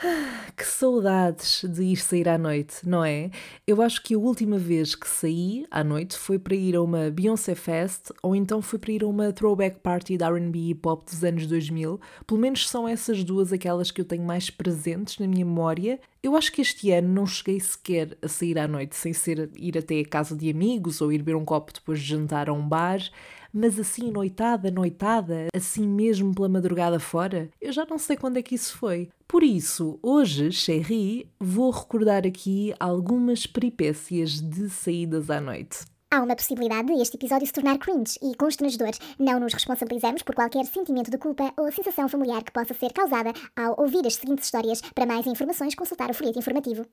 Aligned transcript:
Que 0.56 0.66
saudades 0.66 1.64
de 1.64 1.82
ir 1.84 1.96
sair 1.96 2.28
à 2.28 2.36
noite, 2.36 2.86
não 2.86 3.04
é? 3.04 3.30
Eu 3.66 3.80
acho 3.80 4.02
que 4.02 4.14
a 4.14 4.18
última 4.18 4.58
vez 4.58 4.94
que 4.94 5.08
saí 5.08 5.66
à 5.70 5.82
noite 5.82 6.16
foi 6.16 6.38
para 6.38 6.54
ir 6.54 6.76
a 6.76 6.82
uma 6.82 7.10
Beyoncé 7.10 7.54
Fest 7.54 8.10
ou 8.22 8.34
então 8.34 8.60
foi 8.60 8.78
para 8.78 8.92
ir 8.92 9.02
a 9.02 9.06
uma 9.06 9.32
throwback 9.32 9.78
party 9.80 10.18
da 10.18 10.28
RB 10.28 10.70
e 10.70 10.74
pop 10.74 11.04
dos 11.04 11.22
anos 11.24 11.46
2000. 11.46 12.00
Pelo 12.26 12.40
menos 12.40 12.68
são 12.68 12.86
essas 12.86 13.24
duas 13.24 13.52
aquelas 13.52 13.90
que 13.90 14.00
eu 14.00 14.04
tenho 14.04 14.24
mais 14.24 14.50
presentes 14.50 15.18
na 15.18 15.26
minha 15.26 15.44
memória. 15.44 15.98
Eu 16.22 16.36
acho 16.36 16.52
que 16.52 16.60
este 16.60 16.90
ano 16.90 17.08
não 17.08 17.26
cheguei 17.26 17.58
sequer 17.58 18.16
a 18.20 18.28
sair 18.28 18.58
à 18.58 18.68
noite 18.68 18.96
sem 18.96 19.12
ser 19.12 19.50
ir 19.56 19.78
até 19.78 20.00
a 20.00 20.04
casa 20.04 20.36
de 20.36 20.50
amigos 20.50 21.00
ou 21.00 21.12
ir 21.12 21.18
beber 21.18 21.36
um 21.36 21.44
copo 21.44 21.72
depois 21.72 22.00
de 22.00 22.06
jantar 22.06 22.48
a 22.48 22.52
um 22.52 22.66
bar 22.66 23.00
mas 23.52 23.78
assim 23.78 24.10
noitada, 24.10 24.70
noitada, 24.70 25.46
assim 25.54 25.86
mesmo 25.86 26.34
pela 26.34 26.48
madrugada 26.48 26.98
fora, 26.98 27.50
eu 27.60 27.72
já 27.72 27.86
não 27.88 27.98
sei 27.98 28.16
quando 28.16 28.38
é 28.38 28.42
que 28.42 28.54
isso 28.54 28.76
foi. 28.76 29.08
Por 29.26 29.42
isso, 29.42 29.98
hoje, 30.02 30.50
Cherry, 30.50 31.28
vou 31.38 31.70
recordar 31.70 32.26
aqui 32.26 32.74
algumas 32.80 33.46
peripécias 33.46 34.40
de 34.40 34.68
saídas 34.68 35.30
à 35.30 35.40
noite. 35.40 35.84
Há 36.12 36.22
uma 36.22 36.34
possibilidade 36.34 36.88
de 36.88 37.00
este 37.00 37.16
episódio 37.16 37.46
se 37.46 37.52
tornar 37.52 37.78
cringe 37.78 38.18
e 38.20 38.34
constrangedor. 38.34 38.90
Não 39.16 39.38
nos 39.38 39.54
responsabilizamos 39.54 40.24
por 40.24 40.34
qualquer 40.34 40.64
sentimento 40.66 41.08
de 41.08 41.16
culpa 41.16 41.52
ou 41.56 41.70
sensação 41.70 42.08
familiar 42.08 42.42
que 42.42 42.50
possa 42.50 42.74
ser 42.74 42.92
causada 42.92 43.32
ao 43.54 43.80
ouvir 43.80 44.04
as 44.04 44.14
seguintes 44.14 44.46
histórias. 44.46 44.80
Para 44.92 45.06
mais 45.06 45.24
informações, 45.28 45.76
consultar 45.76 46.10
o 46.10 46.14
folheto 46.14 46.40
informativo. 46.40 46.84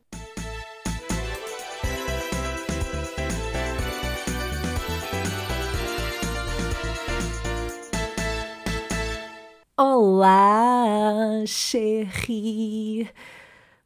Olá! 9.79 11.43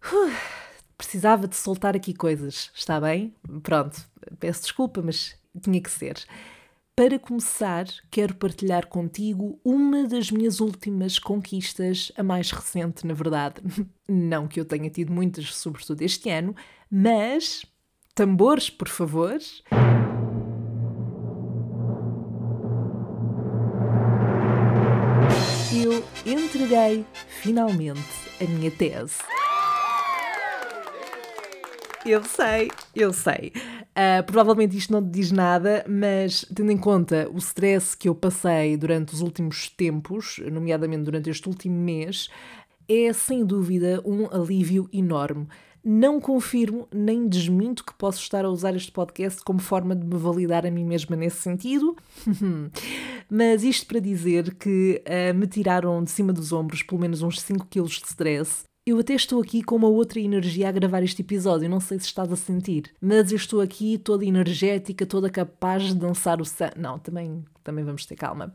Uh, 0.06 0.32
precisava 0.98 1.50
de 1.50 1.56
soltar 1.58 1.98
aqui 1.98 2.14
coisas, 2.14 2.72
está 2.74 2.98
bem? 3.02 3.36
Pronto, 3.62 4.00
peço 4.40 4.62
desculpa, 4.62 5.02
mas 5.02 5.36
tinha 5.62 5.82
que 5.82 5.92
ser. 5.92 6.16
Para 6.96 7.20
começar, 7.20 7.88
quero 8.10 8.36
partilhar 8.36 8.88
contigo 8.88 9.60
uma 9.66 10.08
das 10.08 10.32
minhas 10.32 10.62
últimas 10.62 11.20
conquistas, 11.20 12.10
a 12.16 12.24
mais 12.24 12.52
recente, 12.52 13.06
na 13.06 13.14
verdade. 13.14 13.62
Não 14.08 14.48
que 14.48 14.62
eu 14.62 14.66
tenha 14.66 14.90
tido 14.90 15.12
muitas, 15.12 15.54
sobretudo 15.54 16.02
este 16.04 16.30
ano, 16.30 16.56
mas. 16.90 17.66
Tambores, 18.16 18.70
por 18.70 18.88
favor. 18.88 19.40
Entreguei 26.40 27.06
finalmente 27.28 28.02
a 28.40 28.46
minha 28.46 28.72
tese. 28.72 29.18
Eu 32.06 32.24
sei, 32.24 32.72
eu 32.96 33.14
sei. 33.14 33.54
Uh, 33.92 34.24
provavelmente 34.26 34.76
isto 34.76 34.92
não 34.92 35.04
te 35.04 35.12
diz 35.12 35.32
nada, 35.32 35.86
mas 35.88 36.46
tendo 36.56 36.72
em 36.72 36.78
conta 36.78 37.30
o 37.32 37.38
stress 37.38 37.96
que 37.96 38.10
eu 38.10 38.16
passei 38.16 38.76
durante 38.76 39.14
os 39.14 39.22
últimos 39.22 39.70
tempos, 39.70 40.40
nomeadamente 40.52 41.04
durante 41.04 41.30
este 41.30 41.48
último 41.48 41.76
mês, 41.76 42.28
é 42.90 43.14
sem 43.14 43.46
dúvida 43.46 44.02
um 44.04 44.28
alívio 44.34 44.90
enorme. 44.92 45.48
Não 45.84 46.20
confirmo 46.20 46.88
nem 46.94 47.28
desminto 47.28 47.84
que 47.84 47.94
posso 47.96 48.20
estar 48.20 48.46
a 48.46 48.50
usar 48.50 48.76
este 48.76 48.92
podcast 48.92 49.44
como 49.44 49.60
forma 49.60 49.96
de 49.96 50.06
me 50.06 50.16
validar 50.16 50.66
a 50.66 50.70
mim 50.70 50.86
mesma 50.86 51.16
nesse 51.16 51.38
sentido, 51.38 51.98
mas 53.28 53.64
isto 53.64 53.88
para 53.88 54.00
dizer 54.00 54.54
que 54.56 55.02
uh, 55.08 55.34
me 55.34 55.48
tiraram 55.48 56.04
de 56.04 56.12
cima 56.12 56.32
dos 56.32 56.54
ombros 56.54 56.84
pelo 56.84 57.02
menos 57.02 57.24
uns 57.24 57.42
5 57.42 57.66
kg 57.66 57.88
de 57.88 58.08
stress. 58.08 58.64
Eu 58.86 59.00
até 59.00 59.14
estou 59.14 59.42
aqui 59.42 59.64
com 59.64 59.76
uma 59.76 59.88
outra 59.88 60.20
energia 60.20 60.70
a 60.70 60.72
gravar 60.72 61.02
este 61.04 61.22
episódio, 61.22 61.70
não 61.70 61.80
sei 61.80 62.00
se 62.00 62.06
estás 62.06 62.32
a 62.32 62.36
sentir, 62.36 62.94
mas 63.00 63.32
eu 63.32 63.36
estou 63.36 63.62
aqui 63.62 63.98
toda 63.98 64.26
energética, 64.26 65.06
toda 65.06 65.30
capaz 65.30 65.84
de 65.84 65.96
dançar 65.96 66.42
o 66.42 66.46
sangue. 66.46 66.80
Não, 66.80 67.00
também, 67.00 67.44
também 67.64 67.84
vamos 67.84 68.06
ter 68.06 68.16
calma. 68.16 68.54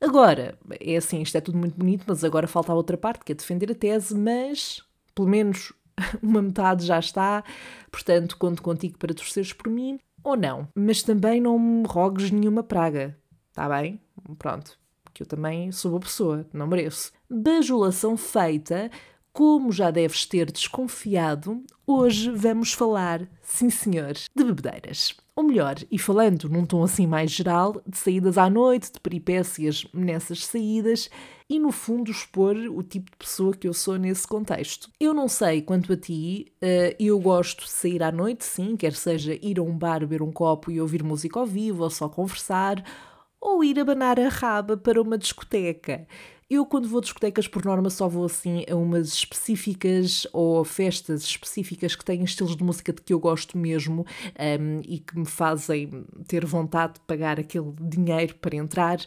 Agora, 0.00 0.58
é 0.80 0.96
assim, 0.96 1.22
isto 1.22 1.36
é 1.36 1.40
tudo 1.40 1.58
muito 1.58 1.76
bonito, 1.76 2.04
mas 2.06 2.22
agora 2.22 2.46
falta 2.46 2.72
a 2.72 2.74
outra 2.74 2.96
parte, 2.96 3.24
que 3.24 3.32
é 3.32 3.34
defender 3.34 3.70
a 3.70 3.74
tese, 3.74 4.14
mas 4.16 4.82
pelo 5.14 5.28
menos 5.28 5.72
uma 6.22 6.42
metade 6.42 6.86
já 6.86 6.98
está, 6.98 7.44
portanto 7.90 8.36
conto 8.36 8.62
contigo 8.62 8.98
para 8.98 9.14
torceres 9.14 9.52
por 9.52 9.70
mim 9.70 9.98
ou 10.22 10.36
não. 10.36 10.68
Mas 10.74 11.02
também 11.02 11.40
não 11.40 11.58
me 11.58 11.86
rogues 11.86 12.30
nenhuma 12.30 12.62
praga, 12.62 13.16
está 13.50 13.68
bem? 13.68 14.00
Pronto, 14.38 14.78
que 15.14 15.22
eu 15.22 15.26
também 15.26 15.72
sou 15.72 15.92
boa 15.92 16.00
pessoa, 16.00 16.46
não 16.52 16.66
mereço. 16.66 17.12
Bajulação 17.30 18.16
feita, 18.16 18.90
como 19.36 19.70
já 19.70 19.90
deves 19.90 20.24
ter 20.24 20.50
desconfiado, 20.50 21.62
hoje 21.86 22.30
vamos 22.30 22.72
falar, 22.72 23.28
sim 23.42 23.68
senhor, 23.68 24.14
de 24.14 24.42
bebedeiras. 24.42 25.14
Ou 25.36 25.44
melhor, 25.44 25.74
e 25.90 25.98
falando 25.98 26.48
num 26.48 26.64
tom 26.64 26.82
assim 26.82 27.06
mais 27.06 27.32
geral, 27.32 27.82
de 27.86 27.98
saídas 27.98 28.38
à 28.38 28.48
noite, 28.48 28.90
de 28.90 28.98
peripécias 28.98 29.86
nessas 29.92 30.46
saídas 30.46 31.10
e, 31.50 31.58
no 31.58 31.70
fundo, 31.70 32.10
expor 32.10 32.56
o 32.56 32.82
tipo 32.82 33.10
de 33.10 33.16
pessoa 33.18 33.52
que 33.52 33.68
eu 33.68 33.74
sou 33.74 33.98
nesse 33.98 34.26
contexto. 34.26 34.88
Eu 34.98 35.12
não 35.12 35.28
sei 35.28 35.60
quanto 35.60 35.92
a 35.92 35.96
ti, 35.98 36.50
uh, 36.62 36.96
eu 36.98 37.20
gosto 37.20 37.64
de 37.64 37.70
sair 37.70 38.02
à 38.02 38.10
noite, 38.10 38.42
sim, 38.42 38.74
quer 38.74 38.94
seja 38.94 39.38
ir 39.42 39.58
a 39.58 39.62
um 39.62 39.76
bar 39.76 40.00
beber 40.00 40.22
um 40.22 40.32
copo 40.32 40.70
e 40.70 40.80
ouvir 40.80 41.04
música 41.04 41.38
ao 41.38 41.44
vivo 41.44 41.82
ou 41.82 41.90
só 41.90 42.08
conversar, 42.08 42.82
ou 43.38 43.62
ir 43.62 43.78
abanar 43.78 44.18
a 44.18 44.30
raba 44.30 44.78
para 44.78 45.00
uma 45.00 45.18
discoteca. 45.18 46.08
Eu, 46.48 46.64
quando 46.64 46.86
vou 46.86 47.00
a 47.00 47.02
discotecas, 47.02 47.48
por 47.48 47.64
norma, 47.64 47.90
só 47.90 48.06
vou 48.06 48.24
assim 48.24 48.64
a 48.70 48.76
umas 48.76 49.08
específicas 49.08 50.28
ou 50.32 50.64
festas 50.64 51.24
específicas 51.24 51.96
que 51.96 52.04
têm 52.04 52.22
estilos 52.22 52.56
de 52.56 52.62
música 52.62 52.92
de 52.92 53.02
que 53.02 53.12
eu 53.12 53.18
gosto 53.18 53.58
mesmo 53.58 54.06
um, 54.60 54.80
e 54.84 55.00
que 55.00 55.18
me 55.18 55.26
fazem 55.26 56.04
ter 56.28 56.46
vontade 56.46 56.94
de 56.94 57.00
pagar 57.00 57.40
aquele 57.40 57.72
dinheiro 57.80 58.36
para 58.36 58.54
entrar, 58.54 58.98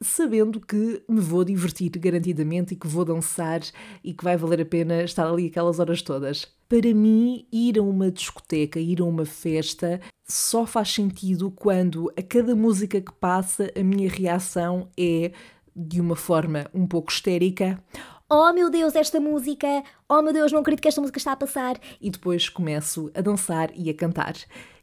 sabendo 0.00 0.58
que 0.62 1.02
me 1.06 1.20
vou 1.20 1.44
divertir 1.44 1.90
garantidamente 1.90 2.72
e 2.72 2.76
que 2.76 2.88
vou 2.88 3.04
dançar 3.04 3.60
e 4.02 4.14
que 4.14 4.24
vai 4.24 4.38
valer 4.38 4.62
a 4.62 4.66
pena 4.66 5.02
estar 5.02 5.26
ali 5.28 5.48
aquelas 5.48 5.78
horas 5.78 6.00
todas. 6.00 6.46
Para 6.70 6.94
mim, 6.94 7.46
ir 7.52 7.78
a 7.78 7.82
uma 7.82 8.10
discoteca, 8.10 8.80
ir 8.80 9.02
a 9.02 9.04
uma 9.04 9.26
festa, 9.26 10.00
só 10.26 10.66
faz 10.66 10.92
sentido 10.92 11.50
quando 11.50 12.10
a 12.16 12.22
cada 12.22 12.54
música 12.54 12.98
que 12.98 13.12
passa 13.12 13.70
a 13.78 13.82
minha 13.82 14.08
reação 14.08 14.88
é 14.98 15.32
de 15.78 16.00
uma 16.00 16.16
forma 16.16 16.66
um 16.74 16.86
pouco 16.86 17.12
histérica. 17.12 17.80
Oh 18.28 18.52
meu 18.52 18.68
Deus, 18.68 18.94
esta 18.94 19.18
música! 19.18 19.82
Oh 20.06 20.20
meu 20.20 20.34
Deus, 20.34 20.52
não 20.52 20.60
acredito 20.60 20.82
que 20.82 20.88
esta 20.88 21.00
música 21.00 21.18
está 21.18 21.32
a 21.32 21.36
passar! 21.36 21.80
E 21.98 22.10
depois 22.10 22.48
começo 22.48 23.10
a 23.14 23.22
dançar 23.22 23.70
e 23.74 23.88
a 23.88 23.94
cantar. 23.94 24.34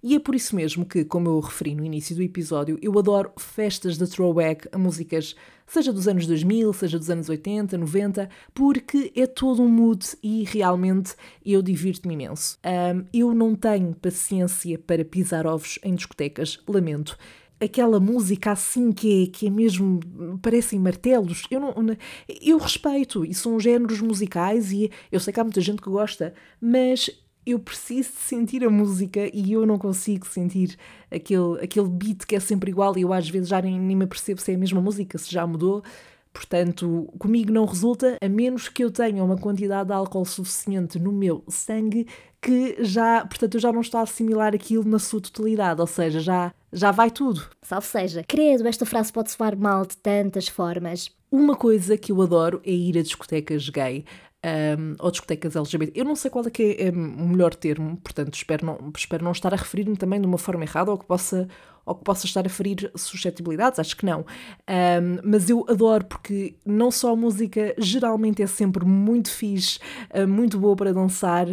E 0.01 0.15
é 0.15 0.19
por 0.19 0.33
isso 0.33 0.55
mesmo 0.55 0.85
que, 0.85 1.05
como 1.05 1.29
eu 1.29 1.39
referi 1.39 1.75
no 1.75 1.85
início 1.85 2.15
do 2.15 2.23
episódio, 2.23 2.79
eu 2.81 2.97
adoro 2.97 3.31
festas 3.37 3.97
de 3.97 4.07
throwback 4.07 4.67
a 4.71 4.77
músicas, 4.79 5.35
seja 5.67 5.93
dos 5.93 6.07
anos 6.07 6.25
2000, 6.25 6.73
seja 6.73 6.97
dos 6.97 7.09
anos 7.09 7.29
80, 7.29 7.77
90, 7.77 8.29
porque 8.53 9.11
é 9.15 9.27
todo 9.27 9.61
um 9.61 9.67
mood 9.67 10.03
e 10.23 10.43
realmente 10.43 11.13
eu 11.45 11.61
divirto-me 11.61 12.15
imenso. 12.15 12.57
Um, 12.65 13.05
eu 13.13 13.33
não 13.33 13.53
tenho 13.53 13.93
paciência 13.93 14.79
para 14.79 15.05
pisar 15.05 15.45
ovos 15.45 15.77
em 15.83 15.93
discotecas, 15.93 16.59
lamento 16.67 17.15
aquela 17.59 17.99
música 17.99 18.51
assim 18.51 18.91
que 18.91 19.23
é, 19.23 19.27
que 19.27 19.47
é 19.47 19.49
mesmo, 19.49 19.99
parecem 20.41 20.79
martelos, 20.79 21.43
eu 21.49 21.59
não, 21.59 21.73
eu 22.41 22.57
respeito, 22.57 23.25
e 23.25 23.33
são 23.33 23.59
géneros 23.59 24.01
musicais 24.01 24.71
e 24.71 24.91
eu 25.11 25.19
sei 25.19 25.33
que 25.33 25.39
há 25.39 25.43
muita 25.43 25.61
gente 25.61 25.81
que 25.81 25.89
gosta, 25.89 26.33
mas 26.59 27.09
eu 27.45 27.59
preciso 27.59 28.09
de 28.09 28.17
sentir 28.17 28.63
a 28.63 28.69
música 28.69 29.29
e 29.31 29.53
eu 29.53 29.65
não 29.65 29.77
consigo 29.77 30.25
sentir 30.25 30.75
aquele, 31.11 31.59
aquele 31.61 31.87
beat 31.87 32.25
que 32.25 32.35
é 32.35 32.39
sempre 32.39 32.71
igual 32.71 32.97
e 32.97 33.01
eu 33.01 33.13
às 33.13 33.29
vezes 33.29 33.49
já 33.49 33.61
nem, 33.61 33.79
nem 33.79 33.95
me 33.95 34.05
apercebo 34.05 34.41
se 34.41 34.51
é 34.51 34.55
a 34.55 34.57
mesma 34.57 34.81
música, 34.81 35.17
se 35.17 35.31
já 35.31 35.45
mudou. 35.45 35.83
Portanto, 36.35 37.07
comigo 37.17 37.49
não 37.49 37.63
resulta, 37.63 38.17
a 38.21 38.27
menos 38.27 38.67
que 38.67 38.83
eu 38.83 38.91
tenha 38.91 39.23
uma 39.23 39.37
quantidade 39.37 39.87
de 39.87 39.93
álcool 39.93 40.25
suficiente 40.25 40.99
no 40.99 41.13
meu 41.13 41.41
sangue 41.47 42.05
que 42.41 42.75
já, 42.83 43.25
portanto, 43.25 43.55
eu 43.55 43.59
já 43.61 43.71
não 43.71 43.79
estou 43.79 44.01
a 44.01 44.03
assimilar 44.03 44.53
aquilo 44.53 44.83
na 44.83 44.99
sua 44.99 45.21
totalidade, 45.21 45.79
ou 45.79 45.87
seja, 45.87 46.19
já, 46.19 46.53
já 46.71 46.91
vai 46.91 47.09
tudo. 47.09 47.41
Salve 47.63 47.87
seja, 47.87 48.23
credo, 48.27 48.67
esta 48.67 48.85
frase 48.85 49.11
pode 49.11 49.31
soar 49.31 49.57
mal 49.57 49.85
de 49.85 49.97
tantas 49.97 50.47
formas. 50.47 51.09
Uma 51.31 51.55
coisa 51.55 51.97
que 51.97 52.11
eu 52.11 52.21
adoro 52.21 52.61
é 52.63 52.71
ir 52.71 52.97
a 52.99 53.01
discotecas 53.01 53.69
gay. 53.69 54.03
Um, 54.45 54.95
ou 54.99 55.09
discotecas 55.09 55.55
LGBT. 55.55 55.99
Eu 55.99 56.05
não 56.05 56.15
sei 56.15 56.29
qual 56.29 56.45
é 56.45 56.51
que 56.51 56.61
é, 56.61 56.87
é 56.87 56.91
o 56.91 57.27
melhor 57.27 57.55
termo, 57.55 57.97
portanto 57.97 58.35
espero 58.35 58.63
não, 58.63 58.91
espero 58.95 59.23
não 59.23 59.31
estar 59.31 59.51
a 59.51 59.57
referir-me 59.57 59.97
também 59.97 60.21
de 60.21 60.27
uma 60.27 60.37
forma 60.37 60.63
errada 60.63 60.91
ou 60.91 60.99
que 60.99 61.05
possa 61.05 61.47
ou 61.83 61.95
que 61.95 62.03
possa 62.03 62.25
estar 62.25 62.45
a 62.45 62.49
ferir 62.49 62.91
suscetibilidades, 62.95 63.79
acho 63.79 63.95
que 63.95 64.05
não. 64.05 64.21
Um, 64.21 65.19
mas 65.23 65.49
eu 65.49 65.65
adoro 65.69 66.05
porque 66.05 66.55
não 66.65 66.89
só 66.89 67.13
a 67.13 67.15
música 67.15 67.75
geralmente 67.77 68.41
é 68.41 68.47
sempre 68.47 68.85
muito 68.85 69.29
fixe, 69.29 69.79
uh, 70.13 70.27
muito 70.27 70.59
boa 70.59 70.75
para 70.75 70.93
dançar, 70.93 71.47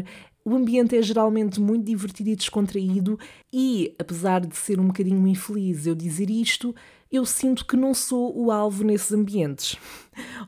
o 0.44 0.56
ambiente 0.56 0.96
é 0.96 1.02
geralmente 1.02 1.60
muito 1.60 1.84
divertido 1.84 2.30
e 2.30 2.36
descontraído, 2.36 3.18
e 3.52 3.94
apesar 3.98 4.40
de 4.40 4.56
ser 4.56 4.80
um 4.80 4.86
bocadinho 4.86 5.26
infeliz 5.26 5.86
eu 5.86 5.94
dizer 5.94 6.30
isto, 6.30 6.74
eu 7.12 7.26
sinto 7.26 7.66
que 7.66 7.76
não 7.76 7.92
sou 7.92 8.34
o 8.34 8.50
alvo 8.50 8.82
nesses 8.82 9.12
ambientes. 9.12 9.76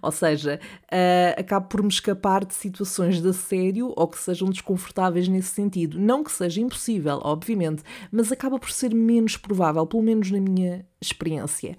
ou 0.00 0.10
seja, 0.10 0.58
uh, 0.84 1.38
acabo 1.38 1.68
por 1.68 1.82
me 1.82 1.88
escapar 1.88 2.44
de 2.44 2.54
situações 2.54 3.20
de 3.20 3.28
assédio 3.28 3.92
ou 3.94 4.08
que 4.08 4.18
sejam 4.18 4.48
desconfortáveis 4.48 5.28
nesse 5.28 5.50
sentido. 5.50 5.98
Não 5.98 6.24
que 6.24 6.32
seja 6.32 6.62
impossível, 6.62 7.20
obviamente, 7.22 7.82
mas 8.10 8.32
acaba 8.32 8.58
por 8.58 8.70
ser 8.70 8.94
menos 8.94 9.36
provável, 9.36 9.86
pelo 9.86 10.02
menos 10.02 10.30
na 10.30 10.40
minha 10.40 10.86
experiência. 11.00 11.76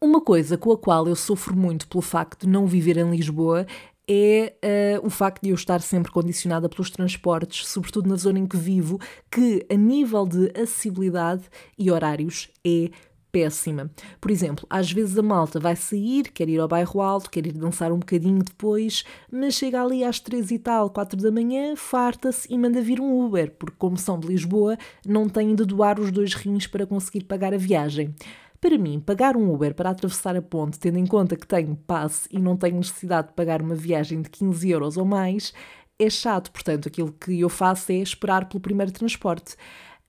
Uma 0.00 0.20
coisa 0.20 0.58
com 0.58 0.72
a 0.72 0.76
qual 0.76 1.06
eu 1.06 1.14
sofro 1.14 1.56
muito 1.56 1.86
pelo 1.86 2.02
facto 2.02 2.42
de 2.42 2.48
não 2.48 2.66
viver 2.66 2.96
em 2.96 3.10
Lisboa 3.10 3.66
é 4.06 4.52
uh, 5.00 5.06
o 5.06 5.08
facto 5.08 5.42
de 5.42 5.50
eu 5.50 5.54
estar 5.54 5.80
sempre 5.80 6.12
condicionada 6.12 6.68
pelos 6.68 6.90
transportes, 6.90 7.66
sobretudo 7.66 8.08
na 8.08 8.16
zona 8.16 8.38
em 8.38 8.46
que 8.46 8.56
vivo, 8.56 9.00
que 9.30 9.64
a 9.70 9.74
nível 9.74 10.26
de 10.26 10.50
acessibilidade 10.60 11.44
e 11.78 11.90
horários 11.90 12.50
é 12.66 12.90
péssima. 13.34 13.90
Por 14.20 14.30
exemplo, 14.30 14.64
às 14.70 14.92
vezes 14.92 15.18
a 15.18 15.22
malta 15.22 15.58
vai 15.58 15.74
sair, 15.74 16.30
quer 16.30 16.48
ir 16.48 16.60
ao 16.60 16.68
bairro 16.68 17.00
alto, 17.00 17.28
quer 17.28 17.44
ir 17.44 17.52
dançar 17.52 17.90
um 17.90 17.98
bocadinho 17.98 18.44
depois, 18.44 19.04
mas 19.28 19.54
chega 19.54 19.82
ali 19.82 20.04
às 20.04 20.20
três 20.20 20.52
e 20.52 20.58
tal, 20.60 20.88
quatro 20.88 21.20
da 21.20 21.32
manhã, 21.32 21.74
farta-se 21.74 22.46
e 22.48 22.56
manda 22.56 22.80
vir 22.80 23.00
um 23.00 23.26
Uber, 23.26 23.50
porque 23.58 23.74
como 23.76 23.98
são 23.98 24.20
de 24.20 24.28
Lisboa, 24.28 24.78
não 25.04 25.28
têm 25.28 25.52
de 25.52 25.64
doar 25.64 25.98
os 25.98 26.12
dois 26.12 26.34
rins 26.34 26.68
para 26.68 26.86
conseguir 26.86 27.24
pagar 27.24 27.52
a 27.52 27.58
viagem. 27.58 28.14
Para 28.60 28.78
mim, 28.78 29.00
pagar 29.00 29.36
um 29.36 29.52
Uber 29.52 29.74
para 29.74 29.90
atravessar 29.90 30.36
a 30.36 30.40
ponte, 30.40 30.78
tendo 30.78 30.98
em 30.98 31.04
conta 31.04 31.34
que 31.34 31.46
tenho 31.46 31.74
passe 31.74 32.28
e 32.30 32.38
não 32.38 32.56
tenho 32.56 32.76
necessidade 32.76 33.28
de 33.28 33.34
pagar 33.34 33.60
uma 33.60 33.74
viagem 33.74 34.22
de 34.22 34.30
15 34.30 34.70
euros 34.70 34.96
ou 34.96 35.04
mais, 35.04 35.52
é 35.98 36.08
chato. 36.08 36.52
Portanto, 36.52 36.86
aquilo 36.86 37.12
que 37.12 37.40
eu 37.40 37.48
faço 37.48 37.90
é 37.90 37.96
esperar 37.96 38.48
pelo 38.48 38.60
primeiro 38.60 38.92
transporte. 38.92 39.56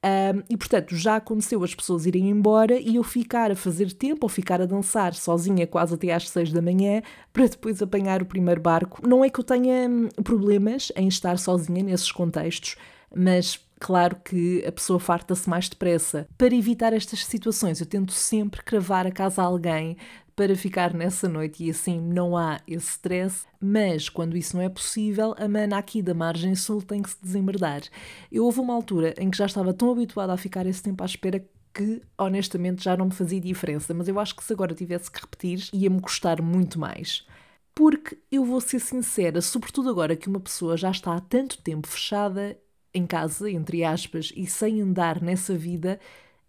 Um, 0.06 0.44
e 0.48 0.56
portanto, 0.56 0.96
já 0.96 1.16
aconteceu 1.16 1.64
as 1.64 1.74
pessoas 1.74 2.06
irem 2.06 2.30
embora 2.30 2.80
e 2.80 2.98
eu 2.98 3.04
ficar 3.04 3.50
a 3.50 3.56
fazer 3.56 3.92
tempo 3.92 4.20
ou 4.26 4.30
ficar 4.30 4.62
a 4.62 4.68
dançar 4.68 5.16
sozinha 5.16 5.66
quase 5.66 5.96
até 5.96 6.14
às 6.14 6.30
seis 6.30 6.52
da 6.52 6.62
manhã 6.62 7.02
para 7.34 7.48
depois 7.48 7.82
apanhar 7.82 8.22
o 8.22 8.26
primeiro 8.26 8.62
barco. 8.62 9.02
Não 9.08 9.26
é 9.26 9.32
que 9.32 9.40
eu 9.40 9.44
tenha 9.44 9.90
hum, 9.90 10.08
problemas 10.24 10.92
em 10.96 11.08
estar 11.08 11.40
sozinha 11.40 11.82
nesses 11.82 12.12
contextos, 12.12 12.76
mas 13.16 13.60
claro 13.80 14.18
que 14.24 14.64
a 14.64 14.72
pessoa 14.72 15.00
farta-se 15.00 15.50
mais 15.50 15.68
depressa. 15.68 16.28
Para 16.38 16.54
evitar 16.54 16.94
estas 16.94 17.26
situações, 17.26 17.80
eu 17.80 17.88
tento 17.88 18.14
sempre 18.14 18.62
cravar 18.62 19.08
a 19.08 19.12
casa 19.12 19.42
a 19.42 19.46
alguém 19.46 19.98
para 20.36 20.56
ficar 20.56 20.94
nessa 20.94 21.30
noite 21.30 21.64
e 21.64 21.70
assim 21.70 22.00
não 22.00 22.36
há 22.36 22.60
esse 22.68 22.92
stress, 22.92 23.46
mas 23.60 24.10
quando 24.10 24.36
isso 24.36 24.56
não 24.56 24.64
é 24.64 24.70
possível, 24.70 25.34
a 25.38 25.48
mana 25.48 25.78
aqui 25.78 26.02
da 26.02 26.14
margem 26.14 26.54
sul 26.56 26.82
tem 26.82 27.02
que 27.02 27.10
se 27.10 27.18
desembardar. 27.22 27.82
Eu 28.32 28.44
houve 28.44 28.60
uma 28.60 28.74
altura 28.74 29.14
em 29.18 29.32
que 29.32 29.38
já 29.38 29.46
estava 29.46 29.74
tão 29.74 29.92
habituada 29.92 30.34
a 30.34 30.38
ficar 30.38 30.66
esse 30.66 30.84
tempo 30.84 31.02
à 31.02 31.06
espera 31.06 31.44
que 31.74 32.02
honestamente 32.18 32.84
já 32.84 32.96
não 32.98 33.06
me 33.06 33.12
fazia 33.12 33.40
diferença, 33.40 33.94
mas 33.94 34.08
eu 34.08 34.20
acho 34.20 34.36
que 34.36 34.44
se 34.44 34.54
agora 34.54 34.74
tivesse 34.74 35.10
que 35.10 35.20
repetir 35.20 35.70
ia-me 35.74 36.02
custar 36.02 36.42
muito 36.42 36.80
mais. 36.80 37.26
Porque 37.74 38.18
eu 38.32 38.46
vou 38.46 38.62
ser 38.62 38.80
sincera, 38.80 39.42
sobretudo 39.42 39.90
agora 39.90 40.16
que 40.16 40.30
uma 40.30 40.40
pessoa 40.40 40.78
já 40.78 40.92
está 40.92 41.16
há 41.16 41.20
tanto 41.20 41.62
tempo 41.62 41.88
fechada 41.88 42.58
em 42.94 43.06
casa, 43.06 43.52
entre 43.52 43.84
aspas, 43.84 44.32
e 44.36 44.48
sem 44.48 44.82
andar 44.82 45.22
nessa 45.22 45.58
vida, 45.58 46.00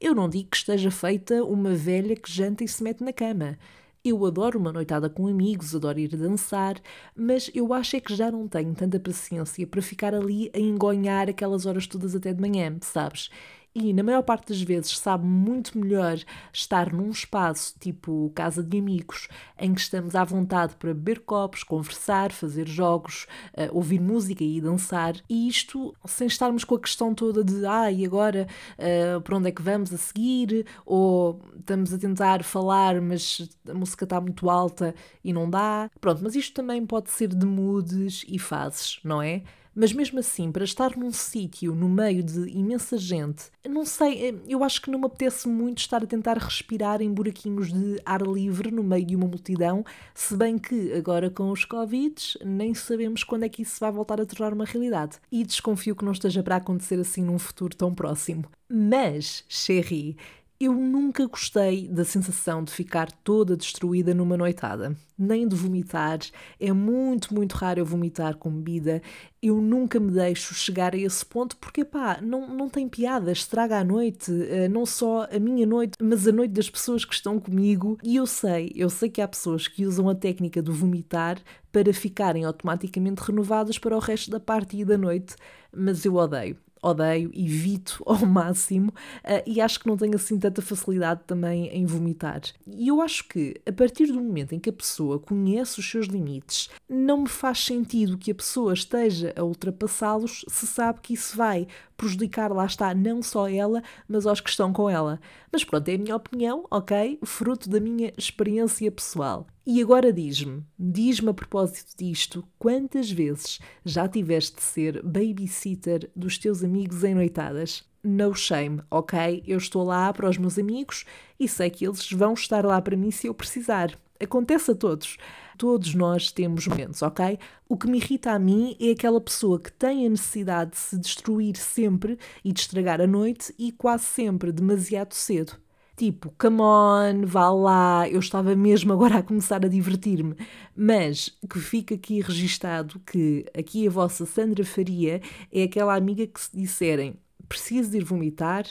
eu 0.01 0.15
não 0.15 0.29
digo 0.29 0.51
que 0.51 0.57
esteja 0.57 0.91
feita 0.91 1.43
uma 1.45 1.75
velha 1.75 2.15
que 2.17 2.31
janta 2.31 2.63
e 2.65 2.69
se 2.69 2.83
mete 2.83 3.03
na 3.03 3.13
cama. 3.13 3.59
Eu 4.05 4.25
adoro 4.25 4.59
uma 4.59 4.73
noitada 4.73 5.11
com 5.11 5.27
amigos, 5.27 5.75
adoro 5.75 5.99
ir 5.99 6.17
dançar, 6.17 6.81
mas 7.15 7.51
eu 7.55 7.73
acho 7.75 7.97
é 7.97 8.01
que 8.01 8.15
já 8.15 8.31
não 8.31 8.47
tenho 8.47 8.73
tanta 8.75 9.01
paciência 9.01 9.67
para 9.67 9.83
ficar 9.83 10.15
ali 10.15 10.51
a 10.55 10.61
engonhar 10.61 11.29
aquelas 11.29 11.67
horas 11.67 11.87
todas 11.87 12.15
até 12.15 12.33
de 12.33 12.41
manhã, 12.41 12.77
sabes? 12.83 13.31
E, 13.77 13.93
na 13.93 14.03
maior 14.03 14.23
parte 14.23 14.49
das 14.49 14.63
vezes, 14.63 14.99
sabe 14.99 15.27
muito 15.27 15.79
melhor 15.79 16.19
estar 16.51 16.91
num 16.95 17.11
espaço 17.11 17.75
tipo 17.79 18.33
casa 18.35 18.63
de 18.63 18.79
amigos, 18.79 19.29
em 19.59 19.75
que 19.75 19.81
estamos 19.83 20.15
à 20.15 20.25
vontade 20.25 20.75
para 20.77 20.95
beber 20.95 21.21
copos, 21.21 21.63
conversar, 21.63 22.33
fazer 22.33 22.67
jogos, 22.67 23.27
uh, 23.53 23.77
ouvir 23.77 24.01
música 24.01 24.43
e 24.43 24.63
dançar, 24.63 25.15
e 25.29 25.47
isto 25.47 25.95
sem 26.07 26.27
estarmos 26.27 26.65
com 26.65 26.77
a 26.77 26.81
questão 26.81 27.15
toda 27.15 27.45
de 27.45 27.67
ah, 27.67 27.93
e 27.93 28.07
agora 28.07 28.47
uh, 28.79 29.21
para 29.21 29.37
onde 29.37 29.49
é 29.49 29.53
que 29.53 29.61
vamos 29.61 29.93
a 29.93 29.99
seguir? 29.99 30.65
Ou 30.87 31.39
estamos 31.59 31.93
a 31.93 31.99
tentar 31.99 32.43
falar, 32.45 32.99
mas 33.03 33.47
a 33.69 33.75
música 33.75 34.05
está 34.05 34.19
muito 34.19 34.49
alta 34.49 34.95
e 35.23 35.35
não 35.35 35.51
dá. 35.51 35.91
Pronto, 36.01 36.23
mas 36.25 36.35
isto 36.35 36.55
também 36.55 36.87
pode 36.87 37.11
ser 37.11 37.29
de 37.29 37.45
moods 37.45 38.25
e 38.27 38.39
fases, 38.39 39.01
não 39.05 39.21
é? 39.21 39.43
Mas 39.79 39.93
mesmo 39.93 40.19
assim, 40.19 40.51
para 40.51 40.65
estar 40.65 40.97
num 40.97 41.13
sítio 41.13 41.75
no 41.75 41.87
meio 41.87 42.23
de 42.23 42.49
imensa 42.49 42.97
gente, 42.97 43.45
não 43.69 43.85
sei, 43.85 44.29
eh, 44.29 44.35
eu 44.49 44.65
acho 44.65 44.81
que 44.81 44.91
não 44.91 44.99
me 44.99 45.05
apetece 45.05 45.47
muito 45.47 45.81
estar 45.81 46.03
a 46.03 46.07
tentar 46.07 46.39
respirar 46.39 47.03
em 47.03 47.13
buraquinhos 47.13 47.71
de 47.71 48.01
ar 48.03 48.23
livre 48.23 48.71
no 48.71 48.83
meio 48.83 49.05
de 49.05 49.15
uma 49.15 49.27
multidão, 49.27 49.85
se 50.15 50.35
bem 50.35 50.57
que 50.57 50.95
agora 50.95 51.29
com 51.29 51.51
os 51.51 51.67
Covids 51.67 52.39
nem 52.43 52.73
sabemos 52.73 53.23
quando 53.23 53.43
é 53.43 53.51
que 53.51 53.61
isso 53.61 53.79
vai 53.79 53.93
voltar 53.93 54.19
a 54.19 54.25
tornar 54.25 54.55
uma 54.55 54.65
realidade. 54.65 55.19
E 55.31 55.45
desconfio 55.45 55.95
que 55.95 56.07
não 56.07 56.13
esteja 56.13 56.43
para 56.43 56.57
acontecer 56.57 56.99
assim 56.99 57.23
num 57.23 57.39
futuro 57.39 57.77
tão 57.77 57.95
próximo. 57.95 58.47
Mas, 58.71 59.45
Sherry, 59.47 60.17
eu 60.59 60.73
nunca 60.73 61.27
gostei 61.27 61.87
da 61.87 62.05
sensação 62.05 62.65
de 62.65 62.73
ficar 62.73 63.13
toda 63.13 63.57
destruída 63.57 64.15
numa 64.15 64.37
noitada, 64.37 64.97
nem 65.19 65.47
de 65.47 65.55
vomitar. 65.55 66.19
É 66.59 66.73
muito, 66.73 67.35
muito 67.35 67.53
raro 67.53 67.81
eu 67.81 67.85
vomitar 67.85 68.37
com 68.37 68.51
bebida. 68.51 69.03
Eu 69.43 69.61
nunca 69.61 70.01
me 70.01 70.11
deixo 70.11 70.55
chegar 70.55 70.95
a 70.95 70.99
esse 70.99 71.25
ponto 71.27 71.57
porque, 71.59 71.85
pá, 71.85 72.19
não, 72.23 72.49
não 72.49 72.69
tem 72.71 72.89
piada, 72.89 73.31
estraga 73.31 73.79
a 73.79 73.85
noite, 73.85 74.33
eh, 74.49 74.69
não 74.69 74.87
só 74.87 75.29
a 75.31 75.39
minha 75.39 75.67
noite, 75.67 75.93
mas 76.03 76.27
a 76.27 76.33
noite 76.33 76.53
das 76.53 76.71
pessoas 76.71 77.05
que 77.05 77.15
estão 77.15 77.39
comigo. 77.39 77.99
E 78.03 78.17
eu 78.17 78.27
sei, 78.27 78.73
eu 78.75 78.89
sei 78.89 79.11
que 79.11 79.21
há 79.21 79.29
pessoas 79.29 79.69
que 79.69 79.85
usam 79.87 80.09
a 80.09 80.15
técnica 80.15 80.63
do 80.63 80.73
vomitar 80.73 81.39
para 81.71 81.93
ficarem 81.93 82.45
automaticamente 82.45 83.23
renovadas 83.23 83.79
para 83.79 83.95
o 83.95 84.01
resto 84.01 84.31
da 84.31 84.41
parte 84.41 84.79
e 84.79 84.85
da 84.85 84.97
noite, 84.97 85.37
mas 85.71 86.05
eu 86.05 86.15
odeio 86.15 86.57
odeio, 86.83 87.31
evito 87.35 88.03
ao 88.07 88.25
máximo 88.27 88.91
uh, 88.91 89.43
e 89.47 89.61
acho 89.61 89.81
que 89.81 89.87
não 89.87 89.97
tenho 89.97 90.15
assim 90.15 90.39
tanta 90.39 90.63
facilidade 90.63 91.23
também 91.27 91.69
em 91.69 91.85
vomitar. 91.85 92.41
E 92.67 92.89
eu 92.89 93.01
acho 93.01 93.27
que 93.29 93.55
a 93.67 93.73
partir 93.73 94.07
do 94.07 94.21
momento 94.21 94.55
em 94.55 94.59
que 94.59 94.71
a 94.71 94.73
pessoa 94.73 95.19
conhece 95.19 95.81
os 95.81 95.91
seus 95.91 96.07
limites, 96.07 96.69
não 96.89 97.23
me 97.23 97.29
faz 97.29 97.65
sentido 97.65 98.19
que 98.19 98.31
a 98.31 98.35
pessoa 98.35 98.75
esteja 98.75 99.33
a 99.37 99.43
ultrapassá-los 99.43 100.45
se 100.49 100.67
sabe 100.67 101.01
que 101.01 101.15
isso 101.15 101.37
vai 101.37 101.67
prejudicar, 101.97 102.53
lá 102.53 102.67
está, 102.67 102.95
não 102.95 103.23
só 103.23 103.49
ela, 103.49 103.83
mas 104.07 104.27
aos 104.27 104.41
que 104.41 104.51
estão 104.51 104.73
com 104.73 104.89
ela. 104.89 105.19
Mas 105.57 105.65
pronto, 105.65 105.89
é 105.89 105.95
a 105.95 105.99
minha 105.99 106.15
opinião, 106.15 106.67
ok? 106.71 107.19
Fruto 107.25 107.71
da 107.71 107.81
minha 107.81 108.13
experiência 108.19 108.93
pessoal. 108.93 109.47
E 109.65 109.81
agora 109.81 110.13
diz-me, 110.13 110.63
diz-me 110.79 111.31
a 111.31 111.33
propósito 111.33 111.97
disto, 111.97 112.45
quantas 112.59 113.11
vezes 113.11 113.59
já 113.83 114.07
tiveste 114.07 114.57
de 114.57 114.63
ser 114.63 115.03
babysitter 115.03 116.11
dos 116.15 116.37
teus 116.37 116.63
amigos 116.63 117.03
em 117.05 117.15
noitadas? 117.15 117.89
No 118.05 118.35
shame, 118.35 118.83
ok? 118.91 119.43
Eu 119.47 119.57
estou 119.57 119.83
lá 119.83 120.13
para 120.13 120.29
os 120.29 120.37
meus 120.37 120.59
amigos 120.59 121.07
e 121.41 121.49
sei 121.49 121.71
que 121.71 121.87
eles 121.87 122.13
vão 122.13 122.35
estar 122.35 122.63
lá 122.63 122.79
para 122.83 122.95
mim 122.95 123.11
se 123.11 123.27
eu 123.27 123.33
precisar. 123.33 123.99
Acontece 124.21 124.73
a 124.73 124.75
todos. 124.75 125.17
Todos 125.57 125.95
nós 125.95 126.31
temos 126.31 126.67
momentos, 126.67 127.03
ok? 127.03 127.39
O 127.69 127.77
que 127.77 127.87
me 127.87 127.99
irrita 127.99 128.33
a 128.33 128.39
mim 128.39 128.77
é 128.81 128.91
aquela 128.91 129.21
pessoa 129.21 129.59
que 129.59 129.73
tem 129.73 130.07
a 130.07 130.11
necessidade 130.11 130.73
de 130.73 130.77
se 130.79 130.99
destruir 130.99 131.57
sempre 131.57 132.19
e 132.45 132.53
de 132.53 132.61
estragar 132.61 133.01
a 133.01 133.07
noite 133.07 133.55
e 133.59 133.73
quase 133.73 134.05
sempre 134.05 134.53
demasiado 134.53 135.15
cedo. 135.15 135.55
Tipo, 135.97 136.35
come 136.39 136.61
on, 136.61 137.25
vá 137.25 137.51
lá, 137.51 138.07
eu 138.07 138.21
estava 138.21 138.55
mesmo 138.55 138.93
agora 138.93 139.19
a 139.19 139.23
começar 139.23 139.65
a 139.65 139.69
divertir-me. 139.69 140.37
Mas 140.77 141.35
que 141.49 141.59
fica 141.59 141.95
aqui 141.95 142.21
registado 142.21 143.01
que 143.01 143.47
aqui 143.57 143.87
a 143.87 143.91
vossa 143.91 144.27
Sandra 144.27 144.63
Faria 144.63 145.23
é 145.51 145.63
aquela 145.63 145.95
amiga 145.97 146.27
que 146.27 146.39
se 146.39 146.55
disserem 146.55 147.17
preciso 147.49 147.91
de 147.91 147.99
ir 147.99 148.05
vomitar, 148.05 148.67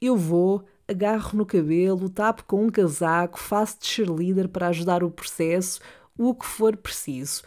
eu 0.00 0.16
vou, 0.16 0.64
agarro 0.86 1.36
no 1.38 1.46
cabelo, 1.46 2.08
tapo 2.08 2.44
com 2.44 2.64
um 2.64 2.70
casaco, 2.70 3.38
faço 3.38 3.78
de 3.80 3.86
cheerleader 3.86 4.48
para 4.48 4.68
ajudar 4.68 5.02
o 5.02 5.10
processo, 5.10 5.80
o 6.18 6.34
que 6.34 6.44
for 6.44 6.76
preciso. 6.76 7.42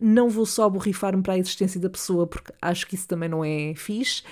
Não 0.00 0.28
vou 0.28 0.44
só 0.44 0.68
borrifar-me 0.68 1.22
para 1.22 1.34
a 1.34 1.38
existência 1.38 1.80
da 1.80 1.88
pessoa, 1.88 2.26
porque 2.26 2.52
acho 2.60 2.86
que 2.86 2.94
isso 2.96 3.08
também 3.08 3.28
não 3.28 3.44
é 3.44 3.72
fixe. 3.74 4.22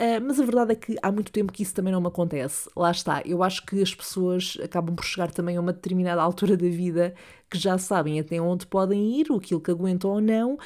Uh, 0.00 0.22
mas 0.24 0.38
a 0.38 0.44
verdade 0.44 0.72
é 0.72 0.74
que 0.76 0.96
há 1.02 1.10
muito 1.10 1.32
tempo 1.32 1.52
que 1.52 1.60
isso 1.60 1.74
também 1.74 1.92
não 1.92 2.00
me 2.00 2.06
acontece. 2.06 2.70
Lá 2.76 2.92
está, 2.92 3.20
eu 3.24 3.42
acho 3.42 3.66
que 3.66 3.82
as 3.82 3.92
pessoas 3.92 4.56
acabam 4.62 4.94
por 4.94 5.04
chegar 5.04 5.32
também 5.32 5.56
a 5.56 5.60
uma 5.60 5.72
determinada 5.72 6.22
altura 6.22 6.56
da 6.56 6.68
vida 6.68 7.14
que 7.50 7.58
já 7.58 7.76
sabem 7.78 8.20
até 8.20 8.40
onde 8.40 8.64
podem 8.64 9.18
ir, 9.18 9.26
aquilo 9.32 9.60
que 9.60 9.72
aguentam 9.72 10.10
ou 10.10 10.20
não, 10.20 10.56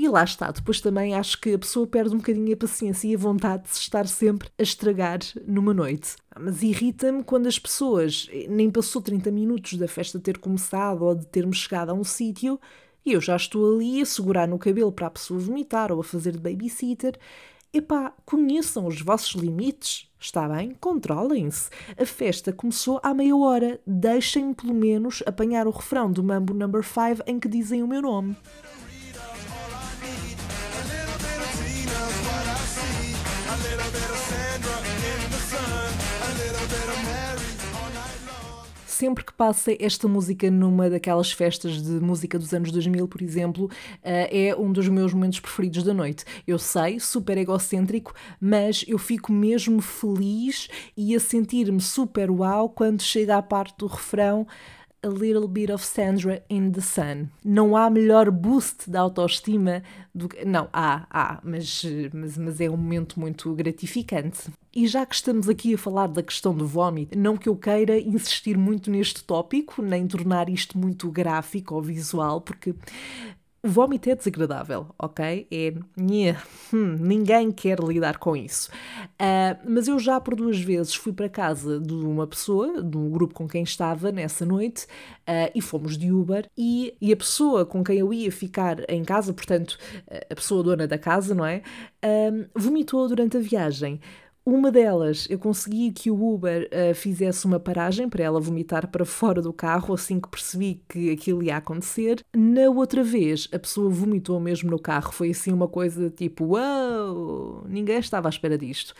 e 0.00 0.08
lá 0.08 0.24
está. 0.24 0.50
Depois 0.50 0.80
também 0.80 1.14
acho 1.14 1.38
que 1.38 1.52
a 1.52 1.58
pessoa 1.58 1.86
perde 1.86 2.14
um 2.14 2.18
bocadinho 2.18 2.54
a 2.54 2.56
paciência 2.56 3.06
e 3.06 3.14
a 3.14 3.18
vontade 3.18 3.64
de 3.64 3.70
se 3.70 3.80
estar 3.80 4.06
sempre 4.06 4.48
a 4.58 4.62
estragar 4.62 5.18
numa 5.46 5.74
noite. 5.74 6.16
Mas 6.38 6.62
irrita-me 6.62 7.22
quando 7.22 7.46
as 7.46 7.58
pessoas 7.58 8.26
nem 8.48 8.70
passou 8.70 9.02
30 9.02 9.30
minutos 9.30 9.74
da 9.74 9.86
festa 9.86 10.18
ter 10.18 10.38
começado 10.38 11.02
ou 11.02 11.14
de 11.14 11.26
termos 11.26 11.58
chegado 11.58 11.90
a 11.90 11.94
um 11.94 12.02
sítio 12.02 12.58
e 13.04 13.12
eu 13.12 13.20
já 13.20 13.36
estou 13.36 13.74
ali 13.74 14.00
a 14.00 14.06
segurar 14.06 14.48
no 14.48 14.58
cabelo 14.58 14.90
para 14.90 15.08
a 15.08 15.10
pessoa 15.10 15.38
vomitar 15.38 15.92
ou 15.92 16.00
a 16.00 16.04
fazer 16.04 16.32
de 16.32 16.38
babysitter. 16.38 17.18
Epá, 17.72 18.14
conheçam 18.24 18.86
os 18.86 19.02
vossos 19.02 19.34
limites. 19.40 20.10
Está 20.18 20.48
bem? 20.48 20.76
Controlem-se. 20.80 21.70
A 21.98 22.06
festa 22.06 22.52
começou 22.52 23.00
há 23.02 23.12
meia 23.12 23.36
hora. 23.36 23.80
Deixem-me, 23.86 24.54
pelo 24.54 24.74
menos, 24.74 25.22
apanhar 25.26 25.66
o 25.66 25.70
refrão 25.70 26.10
do 26.10 26.24
Mambo 26.24 26.54
Number 26.54 26.82
5 26.82 27.22
em 27.26 27.38
que 27.38 27.48
dizem 27.48 27.82
o 27.82 27.88
meu 27.88 28.02
nome. 28.02 28.36
Sempre 39.00 39.24
que 39.24 39.32
passa 39.32 39.74
esta 39.80 40.06
música 40.06 40.50
numa 40.50 40.90
daquelas 40.90 41.32
festas 41.32 41.80
de 41.80 41.92
música 41.92 42.38
dos 42.38 42.52
anos 42.52 42.70
2000, 42.70 43.08
por 43.08 43.22
exemplo, 43.22 43.70
eh, 44.02 44.48
é 44.48 44.54
um 44.54 44.70
dos 44.70 44.90
meus 44.90 45.14
momentos 45.14 45.40
preferidos 45.40 45.82
da 45.84 45.94
noite. 45.94 46.22
Eu 46.46 46.58
sei, 46.58 47.00
super 47.00 47.38
egocêntrico, 47.38 48.12
mas 48.38 48.84
eu 48.86 48.98
fico 48.98 49.32
mesmo 49.32 49.80
feliz 49.80 50.68
e 50.94 51.16
a 51.16 51.18
sentir-me 51.18 51.80
super 51.80 52.30
uau 52.30 52.68
quando 52.68 53.00
chega 53.00 53.38
à 53.38 53.42
parte 53.42 53.74
do 53.78 53.86
refrão. 53.86 54.46
A 55.02 55.08
Little 55.08 55.48
Bit 55.48 55.72
of 55.72 55.82
Sandra 55.82 56.42
in 56.50 56.72
the 56.72 56.82
Sun. 56.82 57.28
Não 57.42 57.74
há 57.74 57.88
melhor 57.88 58.30
boost 58.30 58.90
da 58.90 59.00
autoestima 59.00 59.82
do 60.14 60.28
que. 60.28 60.44
Não, 60.44 60.68
há, 60.72 61.06
há, 61.10 61.40
mas, 61.42 61.82
mas, 62.12 62.36
mas 62.36 62.60
é 62.60 62.68
um 62.68 62.76
momento 62.76 63.18
muito 63.18 63.54
gratificante. 63.54 64.50
E 64.74 64.86
já 64.86 65.06
que 65.06 65.14
estamos 65.14 65.48
aqui 65.48 65.74
a 65.74 65.78
falar 65.78 66.06
da 66.08 66.22
questão 66.22 66.54
do 66.54 66.66
vómito, 66.66 67.18
não 67.18 67.36
que 67.36 67.48
eu 67.48 67.56
queira 67.56 67.98
insistir 67.98 68.58
muito 68.58 68.90
neste 68.90 69.24
tópico, 69.24 69.80
nem 69.80 70.06
tornar 70.06 70.50
isto 70.50 70.76
muito 70.76 71.10
gráfico 71.10 71.74
ou 71.74 71.82
visual, 71.82 72.42
porque 72.42 72.74
o 73.62 73.68
vómito 73.68 74.08
é 74.08 74.14
desagradável, 74.14 74.86
ok? 74.98 75.46
É. 75.50 75.74
Hum, 76.72 76.96
ninguém 76.98 77.52
quer 77.52 77.78
lidar 77.80 78.16
com 78.18 78.34
isso. 78.34 78.70
Uh, 79.20 79.60
mas 79.68 79.86
eu 79.86 79.98
já 79.98 80.18
por 80.18 80.34
duas 80.34 80.58
vezes 80.58 80.94
fui 80.94 81.12
para 81.12 81.28
casa 81.28 81.78
de 81.78 81.92
uma 81.92 82.26
pessoa, 82.26 82.82
de 82.82 82.96
um 82.96 83.10
grupo 83.10 83.34
com 83.34 83.46
quem 83.46 83.62
estava 83.62 84.10
nessa 84.10 84.46
noite, 84.46 84.84
uh, 85.28 85.50
e 85.54 85.60
fomos 85.60 85.98
de 85.98 86.10
Uber. 86.10 86.48
E, 86.56 86.94
e, 87.00 87.12
a 87.12 87.16
pessoa 87.16 87.66
com 87.66 87.84
quem 87.84 87.98
eu 87.98 88.14
ia 88.14 88.32
ficar 88.32 88.78
em 88.88 89.04
casa, 89.04 89.34
portanto, 89.34 89.76
a 90.30 90.34
pessoa 90.34 90.62
dona 90.62 90.86
da 90.86 90.96
casa, 90.96 91.34
não 91.34 91.44
é? 91.44 91.62
Uh, 92.02 92.48
vomitou 92.54 93.06
durante 93.08 93.36
a 93.36 93.40
viagem. 93.40 94.00
Uma 94.44 94.72
delas, 94.72 95.26
eu 95.30 95.38
consegui 95.38 95.92
que 95.92 96.10
o 96.10 96.34
Uber 96.34 96.68
uh, 96.72 96.94
fizesse 96.94 97.44
uma 97.46 97.60
paragem 97.60 98.08
para 98.08 98.24
ela 98.24 98.40
vomitar 98.40 98.88
para 98.88 99.04
fora 99.04 99.42
do 99.42 99.52
carro 99.52 99.94
assim 99.94 100.18
que 100.18 100.28
percebi 100.28 100.82
que 100.88 101.10
aquilo 101.10 101.42
ia 101.42 101.56
acontecer. 101.58 102.24
Na 102.34 102.68
outra 102.70 103.04
vez, 103.04 103.48
a 103.52 103.58
pessoa 103.58 103.90
vomitou 103.90 104.40
mesmo 104.40 104.70
no 104.70 104.78
carro. 104.78 105.12
Foi 105.12 105.30
assim 105.30 105.52
uma 105.52 105.68
coisa 105.68 106.08
tipo: 106.10 106.44
Uau! 106.54 107.14
Wow! 107.14 107.66
Ninguém 107.68 107.98
estava 107.98 108.28
à 108.28 108.30
espera 108.30 108.56
disto. 108.56 108.94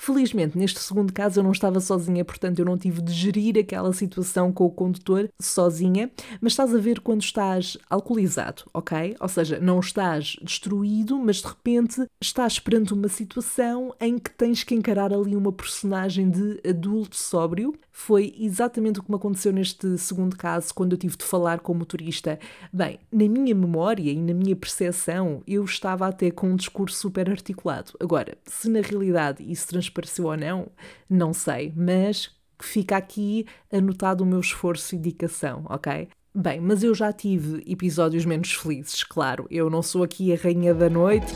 Felizmente, 0.00 0.56
neste 0.56 0.78
segundo 0.78 1.12
caso, 1.12 1.40
eu 1.40 1.44
não 1.44 1.50
estava 1.50 1.80
sozinha, 1.80 2.24
portanto, 2.24 2.60
eu 2.60 2.64
não 2.64 2.78
tive 2.78 3.02
de 3.02 3.12
gerir 3.12 3.58
aquela 3.58 3.92
situação 3.92 4.52
com 4.52 4.64
o 4.64 4.70
condutor 4.70 5.28
sozinha. 5.40 6.08
Mas 6.40 6.52
estás 6.52 6.72
a 6.72 6.78
ver 6.78 7.00
quando 7.00 7.20
estás 7.20 7.76
alcoolizado, 7.90 8.62
ok? 8.72 9.16
Ou 9.18 9.28
seja, 9.28 9.58
não 9.58 9.80
estás 9.80 10.36
destruído, 10.40 11.18
mas 11.18 11.42
de 11.42 11.48
repente 11.48 12.06
estás 12.22 12.60
perante 12.60 12.94
uma 12.94 13.08
situação 13.08 13.92
em 14.00 14.16
que 14.18 14.30
tens 14.30 14.62
que 14.62 14.74
encarar 14.74 15.12
ali 15.12 15.34
uma 15.34 15.52
personagem 15.52 16.30
de 16.30 16.60
adulto 16.66 17.16
sóbrio. 17.16 17.74
Foi 18.00 18.32
exatamente 18.38 19.00
o 19.00 19.02
que 19.02 19.10
me 19.10 19.16
aconteceu 19.16 19.52
neste 19.52 19.98
segundo 19.98 20.36
caso, 20.36 20.72
quando 20.72 20.92
eu 20.92 20.96
tive 20.96 21.16
de 21.16 21.24
falar 21.24 21.58
com 21.58 21.72
o 21.72 21.74
motorista. 21.74 22.38
Bem, 22.72 23.00
na 23.10 23.28
minha 23.28 23.52
memória 23.56 24.12
e 24.12 24.16
na 24.16 24.32
minha 24.32 24.54
percepção, 24.54 25.42
eu 25.48 25.64
estava 25.64 26.06
até 26.06 26.30
com 26.30 26.50
um 26.50 26.56
discurso 26.56 26.96
super 26.96 27.28
articulado. 27.28 27.92
Agora, 27.98 28.38
se 28.46 28.70
na 28.70 28.80
realidade 28.80 29.42
isso 29.42 29.66
transpareceu 29.66 30.26
ou 30.26 30.36
não, 30.36 30.68
não 31.10 31.34
sei, 31.34 31.72
mas 31.76 32.30
fica 32.60 32.96
aqui 32.96 33.46
anotado 33.70 34.22
o 34.22 34.26
meu 34.26 34.40
esforço 34.40 34.94
e 34.94 34.98
dedicação, 34.98 35.64
ok? 35.68 36.08
Bem, 36.32 36.60
mas 36.60 36.84
eu 36.84 36.94
já 36.94 37.12
tive 37.12 37.64
episódios 37.66 38.24
menos 38.24 38.52
felizes, 38.52 39.02
claro. 39.02 39.44
Eu 39.50 39.68
não 39.68 39.82
sou 39.82 40.04
aqui 40.04 40.32
a 40.32 40.36
rainha 40.36 40.72
da 40.72 40.88
noite. 40.88 41.34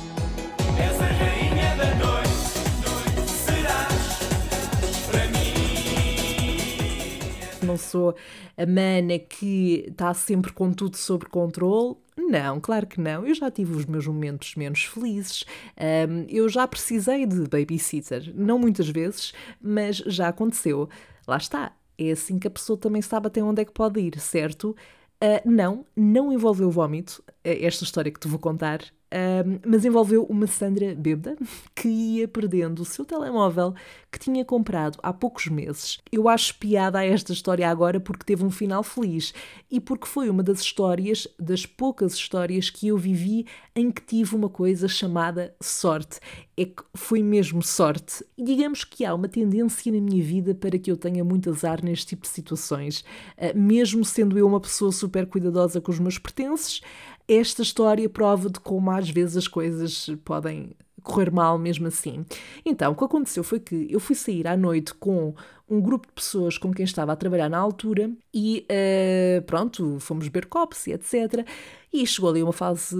Não 7.73 7.79
sou 7.79 8.14
a 8.55 8.67
mana 8.67 9.19
que 9.19 9.87
está 9.88 10.12
sempre 10.12 10.52
com 10.52 10.71
tudo 10.73 10.99
sob 10.99 11.25
controle. 11.26 11.97
Não, 12.14 12.61
claro 12.61 12.87
que 12.87 13.00
não. 13.00 13.26
Eu 13.26 13.35
já 13.35 13.50
tive 13.50 13.75
os 13.75 13.87
meus 13.87 14.07
momentos 14.07 14.55
menos 14.57 14.85
felizes. 14.85 15.45
Um, 15.81 16.26
eu 16.29 16.50
já 16.50 16.69
precisei 16.69 17.25
de 17.25 17.49
babysitter. 17.49 18.31
Não 18.35 18.59
muitas 18.59 18.91
vezes, 18.91 19.33
mas 19.59 19.97
já 19.97 20.29
aconteceu. 20.29 20.87
Lá 21.26 21.38
está. 21.38 21.73
É 21.97 22.11
assim 22.11 22.38
que 22.38 22.47
a 22.47 22.50
pessoa 22.50 22.79
também 22.79 23.00
sabe 23.00 23.29
até 23.29 23.43
onde 23.43 23.62
é 23.62 23.64
que 23.64 23.73
pode 23.73 24.00
ir, 24.00 24.21
certo? 24.21 24.76
Uh, 25.23 25.50
não, 25.50 25.87
não 25.97 26.31
envolveu 26.31 26.71
vómito, 26.71 27.25
esta 27.43 27.85
história 27.85 28.12
que 28.12 28.21
te 28.21 28.29
vou 28.29 28.38
contar, 28.38 28.81
uh, 29.12 29.61
mas 29.66 29.85
envolveu 29.85 30.25
uma 30.25 30.47
Sandra 30.47 30.95
bêbada 30.95 31.37
que 31.76 31.88
ia 31.88 32.26
perdendo 32.26 32.81
o 32.81 32.85
seu 32.85 33.04
telemóvel 33.04 33.75
que 34.11 34.19
tinha 34.19 34.45
comprado 34.45 34.99
há 35.02 35.12
poucos 35.12 35.47
meses. 35.47 35.99
Eu 36.11 36.28
acho 36.28 36.59
piada 36.59 36.99
a 36.99 37.04
esta 37.04 37.33
história 37.33 37.69
agora 37.69 38.00
porque 38.00 38.25
teve 38.25 38.45
um 38.45 38.50
final 38.50 38.83
feliz 38.83 39.33
e 39.71 39.81
porque 39.81 40.07
foi 40.07 40.28
uma 40.28 40.42
das 40.42 40.61
histórias, 40.61 41.26
das 41.38 41.64
poucas 41.64 42.14
histórias 42.14 42.69
que 42.69 42.88
eu 42.88 42.99
vivi 42.99 43.47
em 43.75 43.90
que 43.90 44.02
tive 44.02 44.37
uma 44.37 44.49
coisa 44.49 44.87
chamada 44.87 45.54
sorte. 45.61 46.21
É 46.54 46.66
que 46.66 46.83
foi 46.92 47.23
mesmo 47.23 47.62
sorte. 47.62 48.23
E 48.37 48.45
digamos 48.45 48.85
que 48.85 49.04
há 49.04 49.14
uma 49.14 49.28
tendência 49.28 49.90
na 49.90 50.00
minha 50.00 50.23
vida 50.23 50.54
para 50.54 50.78
que 50.78 50.90
eu 50.90 50.97
tenha 50.97 51.25
muito 51.25 51.49
azar 51.49 51.83
neste 51.83 52.09
tipo 52.09 52.23
de 52.23 52.28
situações. 52.28 53.00
Uh, 53.38 53.59
mesmo 53.59 54.04
sendo 54.04 54.38
eu 54.38 54.47
uma 54.47 54.61
pessoa 54.61 54.92
super 54.92 55.26
cuidadosa 55.26 55.81
com 55.81 55.90
os 55.90 55.99
meus 55.99 56.19
pertences, 56.19 56.83
esta 57.29 57.62
história 57.62 58.09
prova 58.09 58.50
de 58.50 58.61
como 58.61 58.91
às 58.91 59.09
vezes 59.09 59.37
as 59.37 59.49
coisas 59.49 60.09
podem 60.25 60.75
correr 61.02 61.31
mal 61.31 61.59
mesmo 61.59 61.88
assim. 61.88 62.25
Então, 62.64 62.93
o 62.93 62.97
que 62.97 63.05
aconteceu 63.05 63.43
foi 63.43 63.61
que 63.61 63.88
eu 63.91 64.00
fui 64.00 64.14
sair 64.14 64.47
à 64.47 64.57
noite 64.57 64.95
com 64.95 65.35
um 65.69 65.81
grupo 65.81 66.07
de 66.07 66.12
pessoas 66.12 66.59
com 66.59 66.73
quem 66.73 66.85
estava 66.85 67.12
a 67.12 67.17
trabalhar 67.17 67.49
na 67.49 67.59
altura 67.59 68.11
e 68.33 68.67
uh, 68.69 69.43
pronto, 69.43 69.99
fomos 70.00 70.29
beber 70.29 70.47
copos 70.47 70.87
e 70.87 70.93
etc. 70.93 71.47
E 71.91 72.07
chegou 72.07 72.31
ali 72.31 72.43
uma 72.43 72.52
fase 72.52 72.95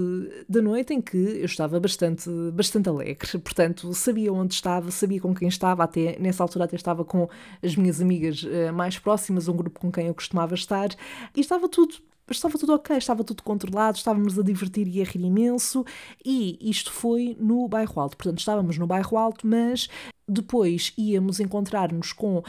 da 0.49 0.61
noite 0.61 0.93
em 0.93 1.01
que 1.01 1.17
eu 1.17 1.45
estava 1.45 1.79
bastante, 1.79 2.29
bastante 2.51 2.89
alegre, 2.89 3.37
portanto 3.39 3.93
sabia 3.93 4.33
onde 4.33 4.55
estava, 4.55 4.89
sabia 4.91 5.21
com 5.21 5.33
quem 5.35 5.47
estava, 5.47 5.83
até 5.83 6.17
nessa 6.19 6.43
altura 6.43 6.65
até 6.65 6.75
estava 6.75 7.05
com 7.05 7.29
as 7.61 7.75
minhas 7.75 8.01
amigas 8.01 8.43
uh, 8.43 8.73
mais 8.73 8.97
próximas, 8.97 9.47
um 9.47 9.55
grupo 9.55 9.79
com 9.79 9.91
quem 9.91 10.07
eu 10.07 10.15
costumava 10.15 10.55
estar, 10.55 10.89
e 11.35 11.39
estava 11.39 11.69
tudo 11.69 11.95
mas 12.27 12.37
estava 12.37 12.57
tudo 12.57 12.73
ok, 12.73 12.97
estava 12.97 13.23
tudo 13.23 13.43
controlado, 13.43 13.97
estávamos 13.97 14.37
a 14.37 14.43
divertir 14.43 14.87
e 14.87 15.01
a 15.01 15.05
rir 15.05 15.21
imenso, 15.21 15.85
e 16.25 16.57
isto 16.61 16.91
foi 16.91 17.35
no 17.39 17.67
bairro 17.67 17.99
alto. 17.99 18.17
Portanto, 18.17 18.39
estávamos 18.39 18.77
no 18.77 18.87
bairro 18.87 19.17
alto, 19.17 19.45
mas 19.45 19.89
depois 20.27 20.93
íamos 20.97 21.39
encontrar-nos 21.39 22.13
com 22.13 22.37
uh, 22.37 22.43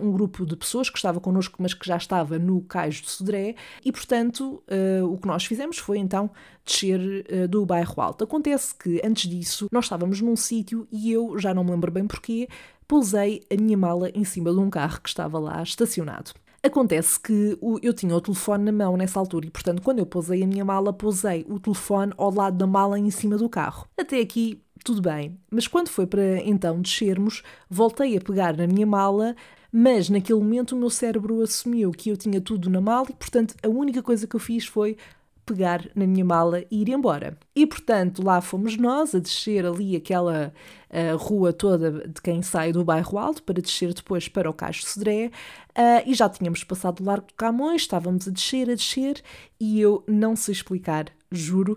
um 0.00 0.12
grupo 0.12 0.46
de 0.46 0.56
pessoas 0.56 0.88
que 0.88 0.96
estava 0.96 1.20
connosco, 1.20 1.56
mas 1.60 1.74
que 1.74 1.86
já 1.86 1.96
estava 1.96 2.38
no 2.38 2.62
Cais 2.62 2.96
de 2.96 3.10
Sodré, 3.10 3.56
e 3.84 3.90
portanto 3.90 4.62
uh, 4.68 5.04
o 5.12 5.18
que 5.18 5.26
nós 5.26 5.44
fizemos 5.44 5.78
foi 5.78 5.98
então 5.98 6.30
descer 6.64 7.00
uh, 7.00 7.48
do 7.48 7.66
bairro 7.66 8.00
alto. 8.00 8.24
Acontece 8.24 8.74
que 8.74 9.00
antes 9.04 9.28
disso 9.28 9.68
nós 9.72 9.86
estávamos 9.86 10.20
num 10.20 10.36
sítio 10.36 10.86
e 10.90 11.10
eu 11.12 11.38
já 11.38 11.52
não 11.52 11.64
me 11.64 11.72
lembro 11.72 11.90
bem 11.90 12.06
porquê, 12.06 12.48
pousei 12.86 13.42
a 13.50 13.60
minha 13.60 13.76
mala 13.76 14.10
em 14.10 14.24
cima 14.24 14.52
de 14.52 14.58
um 14.58 14.70
carro 14.70 15.00
que 15.00 15.08
estava 15.08 15.38
lá 15.38 15.62
estacionado. 15.62 16.32
Acontece 16.62 17.18
que 17.18 17.58
eu 17.82 17.94
tinha 17.94 18.14
o 18.14 18.20
telefone 18.20 18.64
na 18.64 18.72
mão 18.72 18.96
nessa 18.96 19.18
altura 19.18 19.46
e, 19.46 19.50
portanto, 19.50 19.80
quando 19.80 20.00
eu 20.00 20.06
pousei 20.06 20.42
a 20.42 20.46
minha 20.46 20.64
mala, 20.64 20.92
pousei 20.92 21.46
o 21.48 21.58
telefone 21.58 22.12
ao 22.18 22.30
lado 22.30 22.58
da 22.58 22.66
mala 22.66 22.98
em 22.98 23.10
cima 23.10 23.38
do 23.38 23.48
carro. 23.48 23.88
Até 23.98 24.20
aqui, 24.20 24.60
tudo 24.84 25.00
bem. 25.00 25.38
Mas 25.50 25.66
quando 25.66 25.88
foi 25.88 26.06
para 26.06 26.36
então 26.44 26.80
descermos, 26.80 27.42
voltei 27.68 28.14
a 28.16 28.20
pegar 28.20 28.54
na 28.56 28.66
minha 28.66 28.86
mala, 28.86 29.34
mas 29.72 30.10
naquele 30.10 30.38
momento 30.38 30.72
o 30.72 30.78
meu 30.78 30.90
cérebro 30.90 31.42
assumiu 31.42 31.92
que 31.92 32.10
eu 32.10 32.16
tinha 32.16 32.40
tudo 32.42 32.68
na 32.68 32.80
mala 32.80 33.06
e, 33.08 33.14
portanto, 33.14 33.54
a 33.62 33.68
única 33.68 34.02
coisa 34.02 34.26
que 34.26 34.36
eu 34.36 34.40
fiz 34.40 34.66
foi 34.66 34.98
pegar 35.50 35.84
na 35.96 36.06
minha 36.06 36.24
mala 36.24 36.62
e 36.70 36.82
ir 36.82 36.88
embora. 36.88 37.36
E 37.56 37.66
portanto, 37.66 38.22
lá 38.22 38.40
fomos 38.40 38.76
nós 38.76 39.14
a 39.14 39.18
descer 39.18 39.66
ali 39.66 39.96
aquela 39.96 40.54
uh, 40.88 41.16
rua 41.16 41.52
toda 41.52 42.06
de 42.06 42.22
quem 42.22 42.40
sai 42.40 42.72
do 42.72 42.84
bairro 42.84 43.18
Alto 43.18 43.42
para 43.42 43.60
descer 43.60 43.92
depois 43.92 44.28
para 44.28 44.48
o 44.48 44.54
Cais 44.54 44.76
de 44.76 44.86
Sodré 44.86 45.26
uh, 45.26 46.02
e 46.06 46.14
já 46.14 46.28
tínhamos 46.28 46.62
passado 46.62 47.00
o 47.00 47.04
Largo 47.04 47.26
de 47.26 47.34
Camões, 47.34 47.82
estávamos 47.82 48.28
a 48.28 48.30
descer, 48.30 48.70
a 48.70 48.74
descer 48.74 49.20
e 49.58 49.80
eu 49.80 50.04
não 50.06 50.36
sei 50.36 50.52
explicar, 50.52 51.06
juro 51.32 51.76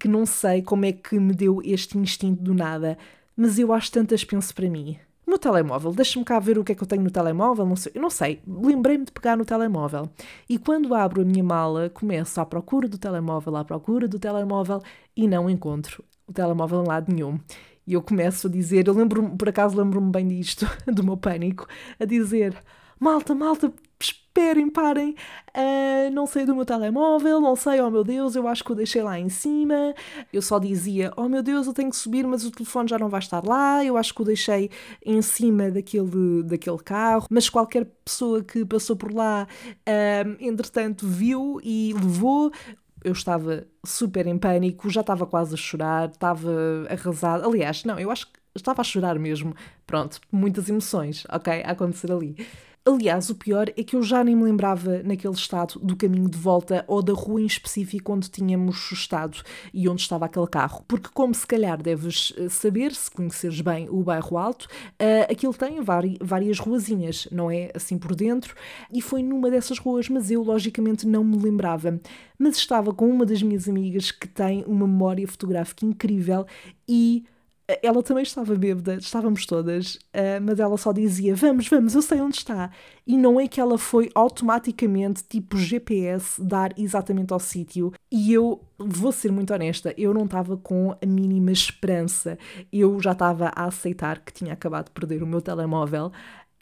que 0.00 0.08
não 0.08 0.26
sei 0.26 0.60
como 0.60 0.84
é 0.84 0.92
que 0.92 1.20
me 1.20 1.32
deu 1.32 1.60
este 1.64 1.96
instinto 1.96 2.42
do 2.42 2.54
nada, 2.54 2.98
mas 3.36 3.58
eu 3.58 3.72
às 3.72 3.88
tantas 3.88 4.24
penso 4.24 4.52
para 4.52 4.68
mim 4.68 4.98
no 5.32 5.38
telemóvel, 5.38 5.92
deixa-me 5.92 6.24
cá 6.24 6.38
ver 6.38 6.58
o 6.58 6.64
que 6.64 6.72
é 6.72 6.74
que 6.74 6.82
eu 6.82 6.86
tenho 6.86 7.02
no 7.02 7.10
telemóvel, 7.10 7.66
não 7.66 7.74
sei, 7.74 7.92
eu 7.94 8.02
não 8.02 8.10
sei, 8.10 8.40
lembrei-me 8.46 9.04
de 9.04 9.12
pegar 9.12 9.36
no 9.36 9.44
telemóvel. 9.44 10.08
E 10.48 10.58
quando 10.58 10.94
abro 10.94 11.22
a 11.22 11.24
minha 11.24 11.42
mala, 11.42 11.88
começo 11.90 12.40
à 12.40 12.46
procura 12.46 12.86
do 12.86 12.98
telemóvel, 12.98 13.56
à 13.56 13.64
procura 13.64 14.06
do 14.06 14.18
telemóvel 14.18 14.82
e 15.16 15.26
não 15.26 15.48
encontro 15.48 16.04
o 16.26 16.32
telemóvel 16.32 16.82
em 16.82 16.86
lado 16.86 17.12
nenhum. 17.12 17.38
E 17.86 17.94
eu 17.94 18.02
começo 18.02 18.46
a 18.46 18.50
dizer, 18.50 18.86
eu 18.86 18.94
lembro 18.94 19.36
por 19.36 19.48
acaso 19.48 19.76
lembro-me 19.76 20.10
bem 20.12 20.28
disto, 20.28 20.66
do 20.86 21.02
meu 21.02 21.16
pânico, 21.16 21.66
a 21.98 22.04
dizer: 22.04 22.54
malta, 23.00 23.34
malta, 23.34 23.72
esperem, 24.32 24.70
parem, 24.70 25.10
uh, 25.10 26.10
não 26.10 26.26
sei 26.26 26.46
do 26.46 26.54
meu 26.54 26.64
telemóvel, 26.64 27.38
não 27.38 27.54
sei, 27.54 27.80
oh 27.82 27.90
meu 27.90 28.02
Deus, 28.02 28.34
eu 28.34 28.48
acho 28.48 28.64
que 28.64 28.72
o 28.72 28.74
deixei 28.74 29.02
lá 29.02 29.18
em 29.18 29.28
cima. 29.28 29.94
Eu 30.32 30.40
só 30.40 30.58
dizia, 30.58 31.12
oh 31.16 31.28
meu 31.28 31.42
Deus, 31.42 31.66
eu 31.66 31.74
tenho 31.74 31.90
que 31.90 31.96
subir, 31.96 32.26
mas 32.26 32.44
o 32.44 32.50
telefone 32.50 32.88
já 32.88 32.98
não 32.98 33.10
vai 33.10 33.20
estar 33.20 33.44
lá, 33.44 33.84
eu 33.84 33.96
acho 33.96 34.14
que 34.14 34.22
o 34.22 34.24
deixei 34.24 34.70
em 35.04 35.20
cima 35.20 35.70
daquele, 35.70 36.42
daquele 36.44 36.78
carro. 36.78 37.26
Mas 37.30 37.50
qualquer 37.50 37.84
pessoa 38.04 38.42
que 38.42 38.64
passou 38.64 38.96
por 38.96 39.12
lá, 39.12 39.46
uh, 39.66 40.36
entretanto, 40.40 41.06
viu 41.06 41.60
e 41.62 41.92
levou. 41.92 42.50
Eu 43.04 43.12
estava 43.12 43.66
super 43.84 44.26
em 44.28 44.38
pânico, 44.38 44.88
já 44.88 45.00
estava 45.00 45.26
quase 45.26 45.54
a 45.54 45.56
chorar, 45.56 46.08
estava 46.08 46.86
arrasada. 46.88 47.44
Aliás, 47.44 47.84
não, 47.84 47.98
eu 47.98 48.10
acho 48.12 48.26
que 48.28 48.38
estava 48.54 48.80
a 48.80 48.84
chorar 48.84 49.18
mesmo. 49.18 49.54
Pronto, 49.86 50.20
muitas 50.30 50.68
emoções, 50.68 51.24
ok? 51.28 51.62
A 51.64 51.72
acontecer 51.72 52.12
ali. 52.12 52.36
Aliás, 52.84 53.30
o 53.30 53.36
pior 53.36 53.68
é 53.76 53.84
que 53.84 53.94
eu 53.94 54.02
já 54.02 54.24
nem 54.24 54.34
me 54.34 54.42
lembrava, 54.42 55.04
naquele 55.04 55.34
estado, 55.34 55.78
do 55.78 55.94
caminho 55.94 56.28
de 56.28 56.36
volta 56.36 56.84
ou 56.88 57.00
da 57.00 57.12
rua 57.12 57.40
em 57.40 57.46
específico 57.46 58.12
onde 58.12 58.28
tínhamos 58.28 58.90
estado 58.90 59.40
e 59.72 59.88
onde 59.88 60.02
estava 60.02 60.24
aquele 60.24 60.48
carro. 60.48 60.84
Porque, 60.88 61.08
como 61.14 61.32
se 61.32 61.46
calhar 61.46 61.80
deves 61.80 62.32
eh, 62.36 62.48
saber, 62.48 62.92
se 62.92 63.08
conheceres 63.08 63.60
bem 63.60 63.88
o 63.88 64.02
bairro 64.02 64.36
Alto, 64.36 64.64
uh, 64.64 65.30
aquilo 65.30 65.54
tem 65.54 65.78
várias 66.20 66.58
ruazinhas, 66.58 67.28
não 67.30 67.48
é? 67.48 67.70
Assim 67.72 67.96
por 67.96 68.16
dentro. 68.16 68.52
E 68.92 69.00
foi 69.00 69.22
numa 69.22 69.48
dessas 69.48 69.78
ruas, 69.78 70.08
mas 70.08 70.28
eu, 70.32 70.42
logicamente, 70.42 71.06
não 71.06 71.22
me 71.22 71.38
lembrava. 71.38 72.00
Mas 72.36 72.56
estava 72.56 72.92
com 72.92 73.08
uma 73.08 73.24
das 73.24 73.40
minhas 73.44 73.68
amigas 73.68 74.10
que 74.10 74.26
tem 74.26 74.64
uma 74.66 74.88
memória 74.88 75.28
fotográfica 75.28 75.86
incrível 75.86 76.44
e 76.88 77.24
ela 77.82 78.02
também 78.02 78.22
estava 78.22 78.54
bêbada, 78.54 78.96
estávamos 78.96 79.46
todas, 79.46 79.94
uh, 79.94 80.40
mas 80.42 80.58
ela 80.58 80.76
só 80.76 80.92
dizia: 80.92 81.34
Vamos, 81.34 81.68
vamos, 81.68 81.94
eu 81.94 82.02
sei 82.02 82.20
onde 82.20 82.38
está. 82.38 82.70
E 83.06 83.16
não 83.16 83.40
é 83.40 83.46
que 83.46 83.60
ela 83.60 83.78
foi 83.78 84.10
automaticamente, 84.14 85.24
tipo 85.24 85.56
GPS, 85.56 86.42
dar 86.42 86.72
exatamente 86.78 87.32
ao 87.32 87.40
sítio. 87.40 87.92
E 88.10 88.32
eu 88.32 88.62
vou 88.78 89.12
ser 89.12 89.30
muito 89.30 89.52
honesta, 89.54 89.94
eu 89.96 90.12
não 90.12 90.24
estava 90.24 90.56
com 90.56 90.92
a 90.92 91.06
mínima 91.06 91.52
esperança. 91.52 92.38
Eu 92.72 93.00
já 93.00 93.12
estava 93.12 93.52
a 93.54 93.64
aceitar 93.66 94.20
que 94.20 94.32
tinha 94.32 94.52
acabado 94.52 94.86
de 94.86 94.92
perder 94.92 95.22
o 95.22 95.26
meu 95.26 95.40
telemóvel. 95.40 96.12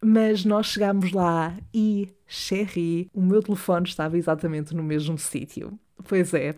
Mas 0.02 0.46
nós 0.46 0.66
chegámos 0.66 1.12
lá 1.12 1.54
e, 1.74 2.08
Sherry, 2.26 3.10
o 3.12 3.20
meu 3.20 3.42
telefone 3.42 3.86
estava 3.86 4.16
exatamente 4.16 4.74
no 4.74 4.82
mesmo 4.82 5.18
sítio. 5.18 5.78
Pois 6.04 6.32
é. 6.34 6.54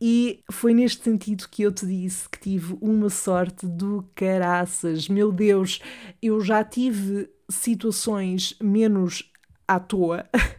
E 0.00 0.42
foi 0.50 0.72
neste 0.72 1.02
sentido 1.04 1.48
que 1.50 1.62
eu 1.62 1.72
te 1.72 1.86
disse 1.86 2.28
que 2.28 2.38
tive 2.38 2.76
uma 2.80 3.10
sorte 3.10 3.66
do 3.66 4.08
caraças. 4.14 5.08
Meu 5.08 5.32
Deus, 5.32 5.80
eu 6.22 6.40
já 6.40 6.62
tive 6.64 7.28
situações 7.50 8.54
menos 8.62 9.30
à 9.66 9.80
toa 9.80 10.28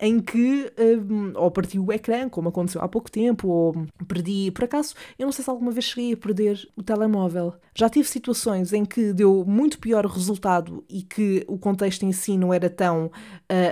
em 0.00 0.20
que 0.20 0.72
um, 0.78 1.32
ou 1.36 1.50
parti 1.50 1.78
o 1.78 1.92
ecrã, 1.92 2.28
como 2.28 2.48
aconteceu 2.48 2.80
há 2.80 2.88
pouco 2.88 3.10
tempo, 3.10 3.48
ou 3.48 3.86
perdi, 4.06 4.50
por 4.50 4.64
acaso, 4.64 4.94
eu 5.18 5.26
não 5.26 5.32
sei 5.32 5.44
se 5.44 5.50
alguma 5.50 5.70
vez 5.70 5.84
cheguei 5.84 6.12
a 6.12 6.16
perder 6.16 6.68
o 6.76 6.82
telemóvel. 6.82 7.54
Já 7.74 7.88
tive 7.88 8.08
situações 8.08 8.72
em 8.72 8.84
que 8.84 9.12
deu 9.12 9.44
muito 9.46 9.78
pior 9.78 10.06
resultado 10.06 10.84
e 10.88 11.02
que 11.02 11.44
o 11.48 11.58
contexto 11.58 12.04
em 12.04 12.12
si 12.12 12.38
não 12.38 12.52
era 12.52 12.70
tão 12.70 13.06
uh, 13.06 13.10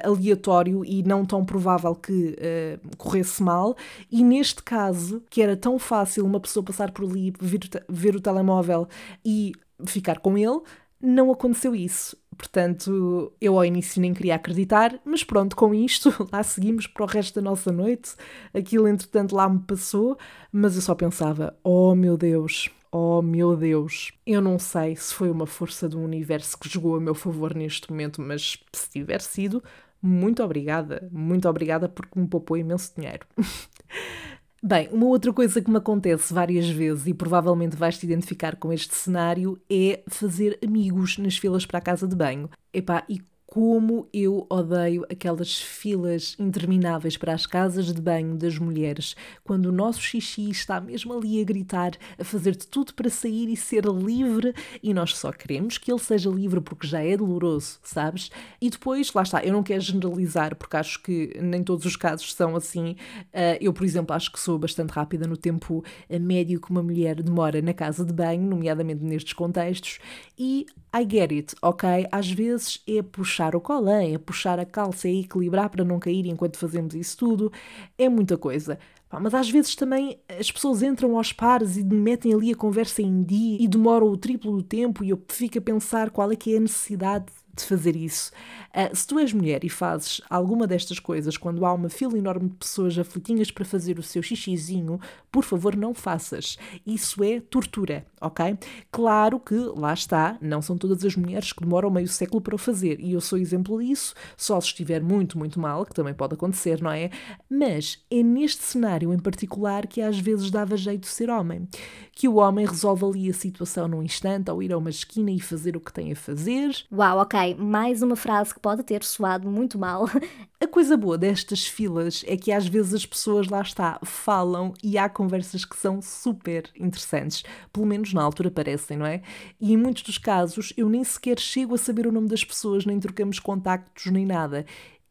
aleatório 0.09 0.85
e 0.85 1.03
não 1.03 1.25
tão 1.25 1.45
provável 1.45 1.95
que 1.95 2.37
uh, 2.37 2.97
corresse 2.97 3.43
mal, 3.43 3.77
e 4.11 4.23
neste 4.23 4.63
caso, 4.63 5.23
que 5.31 5.43
era 5.43 5.57
tão 5.57 5.79
fácil 5.79 6.25
uma 6.25 6.41
pessoa 6.41 6.65
passar 6.65 6.91
por 6.91 7.05
ali, 7.05 7.33
ver, 7.41 7.61
ver 7.89 8.17
o 8.17 8.21
telemóvel 8.21 8.89
e 9.25 9.53
ficar 9.87 10.19
com 10.21 10.39
ele, 10.39 10.61
não 11.03 11.33
aconteceu 11.33 11.75
isso. 11.75 12.17
Portanto, 12.37 13.33
eu 13.41 13.57
ao 13.57 13.65
início 13.65 14.01
nem 14.01 14.15
queria 14.15 14.37
acreditar, 14.37 14.99
mas 15.05 15.23
pronto, 15.23 15.55
com 15.55 15.75
isto, 15.75 16.11
lá 16.33 16.43
seguimos 16.43 16.87
para 16.87 17.03
o 17.03 17.07
resto 17.07 17.35
da 17.35 17.43
nossa 17.43 17.73
noite. 17.73 18.15
Aquilo, 18.55 18.89
entretanto, 18.89 19.35
lá 19.35 19.49
me 19.49 19.61
passou, 19.61 20.17
mas 20.51 20.77
eu 20.77 20.83
só 20.83 20.95
pensava: 20.95 21.57
oh 21.63 21.95
meu 21.95 22.17
Deus, 22.17 22.71
oh 22.91 23.21
meu 23.21 23.57
Deus. 23.57 24.13
Eu 24.27 24.41
não 24.41 24.59
sei 24.59 24.97
se 24.97 25.13
foi 25.13 25.31
uma 25.31 25.47
força 25.47 25.89
do 25.89 26.01
universo 26.01 26.59
que 26.59 26.69
jogou 26.69 26.97
a 26.97 27.01
meu 27.01 27.15
favor 27.15 27.55
neste 27.55 27.91
momento, 27.91 28.23
mas 28.23 28.59
se 28.73 28.91
tiver 28.91 29.21
sido, 29.21 29.63
muito 30.01 30.43
obrigada, 30.43 31.09
muito 31.13 31.49
obrigada 31.49 31.89
porque 31.89 32.19
me 32.19 32.27
poupou 32.27 32.57
imenso 32.57 32.93
dinheiro. 32.97 33.27
Bem, 34.65 34.89
uma 34.93 35.07
outra 35.07 35.33
coisa 35.33 35.61
que 35.61 35.69
me 35.69 35.79
acontece 35.79 36.33
várias 36.33 36.69
vezes 36.69 37.07
e 37.09 37.15
provavelmente 37.15 37.75
vais-te 37.77 38.07
identificar 38.07 38.55
com 38.57 38.73
este 38.73 38.95
cenário 38.95 39.61
é 39.69 40.05
fazer 40.09 40.57
amigos 40.65 41.19
nas 41.19 41.37
filas 41.37 41.67
para 41.67 41.79
a 41.79 41.83
casa 41.83 42.07
de 42.07 42.15
banho. 42.15 42.49
Epá, 42.73 43.05
e 43.09 43.21
como 43.53 44.09
eu 44.15 44.47
odeio 44.49 45.05
aquelas 45.11 45.61
filas 45.61 46.35
intermináveis 46.39 47.19
para 47.19 47.35
as 47.35 47.45
casas 47.45 47.93
de 47.93 48.01
banho 48.01 48.35
das 48.35 48.57
mulheres, 48.57 49.15
quando 49.45 49.67
o 49.67 49.73
nosso 49.73 50.01
xixi 50.01 50.49
está 50.49 50.81
mesmo 50.81 51.13
ali 51.13 51.39
a 51.39 51.45
gritar, 51.45 51.93
a 52.19 52.25
fazer 52.25 52.57
de 52.57 52.67
tudo 52.67 52.95
para 52.95 53.11
sair 53.11 53.51
e 53.51 53.57
ser 53.57 53.85
livre, 53.85 54.55
e 54.83 54.95
nós 54.95 55.15
só 55.15 55.31
queremos 55.31 55.77
que 55.77 55.93
ele 55.93 56.01
seja 56.01 56.31
livre 56.31 56.63
porque 56.63 56.87
já 56.87 57.03
é 57.03 57.15
doloroso, 57.15 57.79
sabes? 57.83 58.31
E 58.59 58.71
depois, 58.71 59.13
lá 59.13 59.21
está, 59.21 59.45
eu 59.45 59.53
não 59.53 59.63
quero 59.63 59.83
generalizar 59.83 60.57
porque 60.57 60.79
acho 60.79 61.03
que 61.03 61.39
nem 61.39 61.63
todos 61.63 61.85
os 61.85 61.95
casos 61.95 62.33
são 62.33 62.57
assim. 62.57 62.93
Uh, 63.35 63.61
eu, 63.61 63.75
por 63.75 63.85
exemplo, 63.85 64.17
acho 64.17 64.33
que 64.33 64.41
sou 64.41 64.59
bastante 64.59 64.93
rápida 64.93 65.27
no 65.27 65.37
tempo 65.37 65.85
médio 66.09 66.59
que 66.59 66.71
uma 66.71 66.83
mulher 66.83 67.23
demora 67.23 67.61
na 67.61 67.75
casa 67.75 68.03
de 68.03 68.15
banho, 68.15 68.49
nomeadamente 68.49 69.05
nestes 69.05 69.35
contextos, 69.35 69.99
e 70.39 70.65
I 70.95 71.07
get 71.11 71.33
it, 71.33 71.55
ok? 71.61 72.07
Às 72.11 72.31
vezes 72.31 72.83
é 72.89 73.03
puxar 73.03 73.42
puxar 73.43 73.57
o 73.57 73.61
colã, 73.61 74.03
é 74.03 74.19
puxar 74.19 74.61
a 74.61 74.65
calça, 74.65 75.09
é 75.09 75.15
equilibrar 75.15 75.69
para 75.69 75.85
não 75.85 75.99
cair 75.99 76.27
enquanto 76.27 76.57
fazemos 76.57 76.95
isso 76.95 77.17
tudo, 77.17 77.53
é 77.99 78.09
muita 78.09 78.37
coisa. 78.37 78.79
Mas 79.21 79.35
às 79.35 79.51
vezes 79.51 79.75
também 79.75 80.19
as 80.39 80.51
pessoas 80.51 80.83
entram 80.83 81.19
aos 81.19 81.33
pares 81.33 81.77
e 81.77 81.85
metem 81.85 82.33
ali 82.33 82.51
a 82.51 82.57
conversa 82.57 83.03
em 83.03 83.23
dia 83.23 83.59
e 83.61 83.69
demoram 83.69 84.07
o 84.07 84.17
triplo 84.17 84.57
do 84.57 84.63
tempo 84.63 85.05
e 85.05 85.11
eu 85.11 85.23
fico 85.29 85.59
a 85.59 85.61
pensar 85.61 86.11
qual 86.11 86.33
é 86.33 86.37
que 86.37 86.55
é 86.55 86.57
a 86.57 86.61
necessidade 86.61 87.27
de 87.55 87.65
fazer 87.65 87.95
isso. 87.95 88.33
Uh, 88.71 88.97
se 88.97 89.07
tu 89.07 89.19
és 89.19 89.33
mulher 89.35 89.63
e 89.65 89.69
fazes 89.69 90.23
alguma 90.31 90.67
destas 90.67 90.99
coisas 90.99 91.37
quando 91.37 91.67
há 91.67 91.75
uma 91.75 91.91
fila 91.91 92.17
enorme 92.17 92.49
de 92.49 92.55
pessoas 92.55 92.99
aflitinhas 92.99 93.51
para 93.51 93.67
fazer 93.67 93.99
o 93.99 94.03
seu 94.03 94.23
xixizinho, 94.23 94.99
por 95.31 95.45
favor, 95.45 95.77
não 95.77 95.93
faças. 95.93 96.57
Isso 96.87 97.23
é 97.23 97.41
tortura, 97.41 98.07
ok? 98.23 98.57
Claro 98.91 99.39
que, 99.39 99.55
lá 99.55 99.93
está, 99.93 100.37
não 100.41 100.63
são 100.63 100.77
todas 100.77 101.05
as 101.05 101.17
mulheres 101.17 101.53
que 101.53 101.61
demoram 101.61 101.91
meio 101.91 102.09
século 102.09 102.41
para 102.41 102.55
o 102.55 102.59
fazer, 102.59 103.01
e 103.01 103.13
eu 103.13 103.21
sou 103.21 103.39
exemplo 103.39 103.83
disso, 103.83 104.15
só 104.37 104.61
se 104.61 104.69
estiver 104.69 105.03
muito, 105.03 105.39
muito 105.39 105.61
mal, 105.61 105.85
que 105.85 105.95
também 105.95 106.15
pode 106.15 106.35
acontecer, 106.35 106.81
não 106.81 106.91
é? 106.91 107.11
Mas 107.51 108.05
é 108.11 108.23
neste 108.23 108.63
cenário 108.63 109.13
em 109.13 109.19
particular 109.19 109.87
que 109.87 110.01
às 110.01 110.19
vezes 110.19 110.51
dava 110.51 110.77
jeito 110.77 111.03
de 111.03 111.09
ser 111.09 111.31
homem. 111.31 111.69
Que 112.15 112.29
o 112.29 112.37
homem 112.37 112.67
resolve 112.67 113.05
ali 113.05 113.31
a 113.31 113.35
situação 113.35 113.89
num 113.89 114.03
instante, 114.03 114.51
ao 114.51 114.63
ir 114.63 114.73
a 114.73 114.79
uma 114.79 114.91
esquina 114.91 115.31
e 115.31 115.41
fazer 115.41 115.77
o 115.77 115.81
que 115.81 115.93
tem 115.93 116.13
a 116.13 116.17
fazer. 116.17 116.71
Uau, 116.93 117.19
ok 117.19 117.57
mais 117.73 118.03
uma 118.03 118.17
frase 118.17 118.55
que 118.55 118.61
pode 118.61 118.83
ter 118.83 119.03
soado 119.03 119.49
muito 119.49 119.79
mal. 119.79 120.07
A 120.61 120.67
coisa 120.69 120.97
boa 120.97 121.19
destas 121.19 121.67
filas 121.67 122.25
é 122.25 122.37
que 122.37 122.53
às 122.53 122.69
vezes 122.69 122.95
as 122.95 123.05
pessoas 123.05 123.49
lá 123.49 123.61
está, 123.63 123.99
falam 124.05 124.73
e 124.81 124.97
há 124.97 125.09
conversas 125.09 125.65
que 125.65 125.77
são 125.77 126.01
super 126.01 126.71
interessantes. 126.79 127.43
Pelo 127.73 127.85
menos 127.85 128.12
na 128.13 128.23
altura 128.23 128.51
parecem, 128.51 128.97
não 128.97 129.07
é? 129.07 129.23
E 129.61 129.73
em 129.73 129.77
muitos 129.77 130.03
dos 130.03 130.19
casos 130.19 130.73
eu 130.77 130.89
nem 130.89 131.05
sequer 131.05 131.39
chego 131.39 131.75
a 131.75 131.79
saber 131.79 132.07
o 132.07 132.13
nome 132.13 132.29
das 132.29 132.45
pessoas, 132.45 132.85
nem 132.85 132.99
trocamos 133.01 133.39
contactos 133.39 134.07
nem 134.07 134.27
nada. 134.27 134.65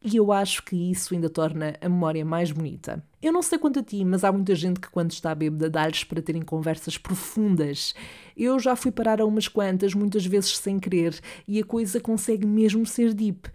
E 0.04 0.16
eu 0.16 0.32
acho 0.32 0.64
que 0.64 0.74
isso 0.90 1.14
ainda 1.14 1.30
torna 1.30 1.76
a 1.80 1.88
memória 1.88 2.24
mais 2.24 2.50
bonita. 2.50 3.04
Eu 3.22 3.32
não 3.32 3.40
sei 3.40 3.56
quanto 3.56 3.78
a 3.78 3.82
ti, 3.84 4.04
mas 4.04 4.24
há 4.24 4.32
muita 4.32 4.52
gente 4.56 4.80
que, 4.80 4.90
quando 4.90 5.12
está 5.12 5.32
bêbada, 5.32 5.70
dá-lhes 5.70 6.02
para 6.02 6.20
terem 6.20 6.42
conversas 6.42 6.98
profundas. 6.98 7.94
Eu 8.36 8.58
já 8.58 8.74
fui 8.74 8.90
parar 8.90 9.20
a 9.20 9.24
umas 9.24 9.46
quantas, 9.46 9.94
muitas 9.94 10.26
vezes 10.26 10.58
sem 10.58 10.80
querer, 10.80 11.20
e 11.46 11.60
a 11.60 11.64
coisa 11.64 12.00
consegue 12.00 12.44
mesmo 12.44 12.84
ser 12.84 13.14
deep 13.14 13.48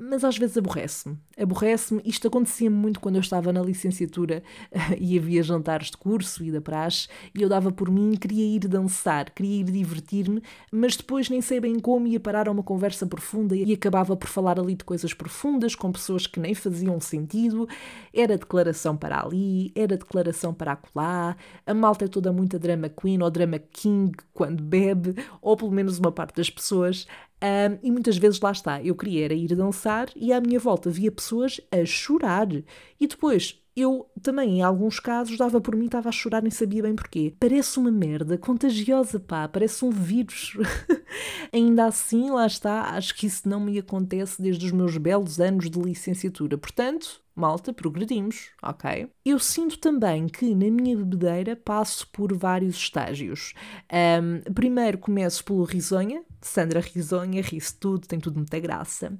mas 0.00 0.24
às 0.24 0.38
vezes 0.38 0.56
aborrece-me. 0.56 1.18
Aborrece-me. 1.38 2.00
Isto 2.06 2.28
acontecia-me 2.28 2.74
muito 2.74 2.98
quando 3.00 3.16
eu 3.16 3.20
estava 3.20 3.52
na 3.52 3.60
licenciatura 3.60 4.42
e 4.98 5.18
havia 5.18 5.42
jantares 5.42 5.90
de 5.90 5.96
curso 5.98 6.42
e 6.42 6.50
da 6.50 6.60
praxe 6.60 7.06
e 7.34 7.42
eu 7.42 7.48
dava 7.48 7.70
por 7.70 7.90
mim, 7.90 8.16
queria 8.16 8.44
ir 8.44 8.60
dançar, 8.60 9.30
queria 9.30 9.60
ir 9.60 9.64
divertir-me, 9.64 10.42
mas 10.72 10.96
depois 10.96 11.28
nem 11.28 11.42
sei 11.42 11.60
bem 11.60 11.78
como 11.78 12.06
ia 12.06 12.18
parar 12.18 12.48
a 12.48 12.52
uma 12.52 12.62
conversa 12.62 13.06
profunda 13.06 13.54
e 13.54 13.72
acabava 13.74 14.16
por 14.16 14.28
falar 14.28 14.58
ali 14.58 14.74
de 14.74 14.84
coisas 14.84 15.12
profundas 15.12 15.74
com 15.74 15.92
pessoas 15.92 16.26
que 16.26 16.40
nem 16.40 16.54
faziam 16.54 16.98
sentido. 16.98 17.68
Era 18.14 18.38
declaração 18.38 18.96
para 18.96 19.22
ali, 19.22 19.70
era 19.74 19.98
declaração 19.98 20.54
para 20.54 20.72
acolá. 20.72 21.36
A 21.66 21.74
malta 21.74 22.06
é 22.06 22.08
toda 22.08 22.32
muita 22.32 22.58
drama 22.58 22.88
queen 22.88 23.22
ou 23.22 23.30
drama 23.30 23.58
king 23.58 24.16
quando 24.32 24.62
bebe, 24.62 25.14
ou 25.42 25.56
pelo 25.56 25.70
menos 25.70 25.98
uma 25.98 26.10
parte 26.10 26.36
das 26.36 26.48
pessoas. 26.48 27.06
Um, 27.42 27.78
e 27.82 27.90
muitas 27.90 28.18
vezes 28.18 28.38
lá 28.40 28.52
está, 28.52 28.82
eu 28.82 28.94
queria 28.94 29.24
era 29.24 29.34
ir 29.34 29.54
dançar 29.54 30.10
e 30.14 30.30
à 30.32 30.40
minha 30.40 30.58
volta 30.58 30.90
via 30.90 31.10
pessoas 31.10 31.60
a 31.72 31.84
chorar. 31.86 32.48
E 33.00 33.06
depois 33.06 33.60
eu 33.74 34.10
também, 34.22 34.58
em 34.58 34.62
alguns 34.62 35.00
casos, 35.00 35.38
dava 35.38 35.60
por 35.60 35.74
mim, 35.74 35.86
estava 35.86 36.08
a 36.08 36.12
chorar, 36.12 36.42
nem 36.42 36.50
sabia 36.50 36.82
bem 36.82 36.94
porquê. 36.94 37.34
Parece 37.38 37.78
uma 37.78 37.90
merda 37.90 38.36
contagiosa, 38.36 39.18
pá, 39.18 39.48
parece 39.48 39.84
um 39.84 39.90
vírus. 39.90 40.56
Ainda 41.52 41.86
assim, 41.86 42.30
lá 42.30 42.46
está, 42.46 42.90
acho 42.96 43.14
que 43.14 43.26
isso 43.26 43.48
não 43.48 43.60
me 43.60 43.78
acontece 43.78 44.42
desde 44.42 44.66
os 44.66 44.72
meus 44.72 44.96
belos 44.96 45.40
anos 45.40 45.70
de 45.70 45.78
licenciatura. 45.80 46.58
Portanto, 46.58 47.22
malta, 47.40 47.72
progredimos, 47.72 48.50
ok? 48.62 49.08
Eu 49.24 49.38
sinto 49.38 49.78
também 49.78 50.28
que 50.28 50.54
na 50.54 50.70
minha 50.70 50.96
bebedeira 50.96 51.56
passo 51.56 52.06
por 52.08 52.32
vários 52.36 52.76
estágios. 52.76 53.54
Um, 53.92 54.52
primeiro 54.52 54.98
começo 54.98 55.44
pelo 55.44 55.64
risonha, 55.64 56.22
Sandra 56.40 56.80
Risonha, 56.80 57.42
ri-se 57.42 57.74
tudo, 57.74 58.06
tem 58.06 58.20
tudo 58.20 58.36
muita 58.36 58.58
graça. 58.60 59.18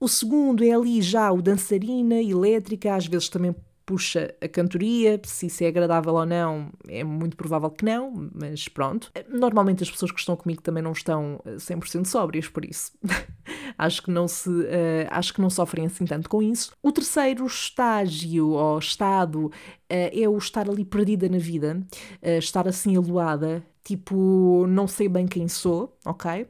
O 0.00 0.08
segundo 0.08 0.64
é 0.64 0.70
ali 0.70 1.02
já 1.02 1.30
o 1.30 1.42
dançarina, 1.42 2.20
elétrica, 2.20 2.94
às 2.94 3.06
vezes 3.06 3.28
também 3.28 3.54
puxa 3.84 4.34
a 4.40 4.48
cantoria, 4.48 5.20
se 5.24 5.46
isso 5.46 5.64
é 5.64 5.66
agradável 5.66 6.14
ou 6.14 6.26
não, 6.26 6.70
é 6.88 7.04
muito 7.04 7.36
provável 7.36 7.70
que 7.70 7.84
não, 7.84 8.30
mas 8.34 8.68
pronto. 8.68 9.10
Normalmente 9.28 9.82
as 9.82 9.90
pessoas 9.90 10.10
que 10.10 10.18
estão 10.18 10.36
comigo 10.36 10.62
também 10.62 10.82
não 10.82 10.92
estão 10.92 11.40
100% 11.46 12.00
eh, 12.00 12.04
sóbrias, 12.04 12.48
por 12.48 12.64
isso 12.64 12.92
acho 13.76 14.02
que 14.02 14.10
não 14.10 14.26
se 14.28 14.48
uh, 14.48 15.08
acho 15.10 15.34
que 15.34 15.40
não 15.40 15.50
sofrem 15.50 15.86
assim 15.86 16.04
tanto 16.04 16.28
com 16.28 16.42
isso. 16.42 16.72
O 16.82 16.92
terceiro 16.92 17.46
estágio 17.46 18.50
ou 18.50 18.78
estado 18.78 19.46
uh, 19.46 19.50
é 19.88 20.28
o 20.28 20.36
estar 20.38 20.68
ali 20.68 20.84
perdida 20.84 21.28
na 21.28 21.38
vida, 21.38 21.80
uh, 22.22 22.38
estar 22.38 22.66
assim 22.68 22.96
aluada, 22.96 23.64
tipo, 23.84 24.66
não 24.68 24.86
sei 24.86 25.08
bem 25.08 25.26
quem 25.26 25.48
sou, 25.48 25.96
ok? 26.04 26.46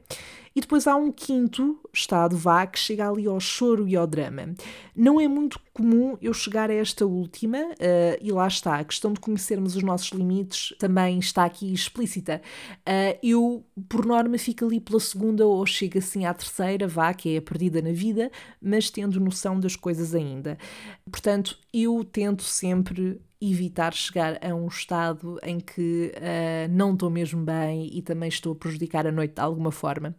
E 0.55 0.61
depois 0.61 0.87
há 0.87 0.95
um 0.95 1.11
quinto 1.11 1.79
estado, 1.93 2.35
vá, 2.35 2.65
que 2.65 2.79
chega 2.79 3.07
ali 3.07 3.27
ao 3.27 3.39
choro 3.39 3.87
e 3.87 3.95
ao 3.95 4.07
drama. 4.07 4.53
Não 4.95 5.19
é 5.19 5.27
muito 5.27 5.59
comum 5.73 6.17
eu 6.21 6.33
chegar 6.33 6.69
a 6.69 6.73
esta 6.73 7.05
última, 7.05 7.59
uh, 7.59 8.17
e 8.21 8.31
lá 8.31 8.47
está, 8.47 8.77
a 8.77 8.83
questão 8.83 9.13
de 9.13 9.19
conhecermos 9.19 9.75
os 9.75 9.83
nossos 9.83 10.09
limites 10.09 10.75
também 10.79 11.19
está 11.19 11.45
aqui 11.45 11.71
explícita. 11.71 12.41
Uh, 12.79 13.17
eu, 13.21 13.65
por 13.87 14.05
norma, 14.05 14.37
fico 14.37 14.65
ali 14.65 14.79
pela 14.79 14.99
segunda 14.99 15.45
ou 15.45 15.65
chego 15.65 15.99
assim 15.99 16.25
à 16.25 16.33
terceira, 16.33 16.87
vá, 16.87 17.13
que 17.13 17.35
é 17.35 17.37
a 17.37 17.41
perdida 17.41 17.81
na 17.81 17.91
vida, 17.91 18.31
mas 18.61 18.89
tendo 18.89 19.19
noção 19.19 19.59
das 19.59 19.75
coisas 19.75 20.15
ainda. 20.15 20.57
Portanto, 21.09 21.57
eu 21.73 22.03
tento 22.03 22.43
sempre 22.43 23.21
evitar 23.41 23.93
chegar 23.93 24.39
a 24.41 24.55
um 24.55 24.67
estado 24.67 25.37
em 25.43 25.59
que 25.59 26.13
uh, 26.15 26.71
não 26.71 26.93
estou 26.93 27.09
mesmo 27.09 27.43
bem 27.43 27.89
e 27.91 28.01
também 28.01 28.29
estou 28.29 28.53
a 28.53 28.55
prejudicar 28.55 29.05
a 29.05 29.11
noite 29.11 29.35
de 29.35 29.41
alguma 29.41 29.71
forma. 29.71 30.15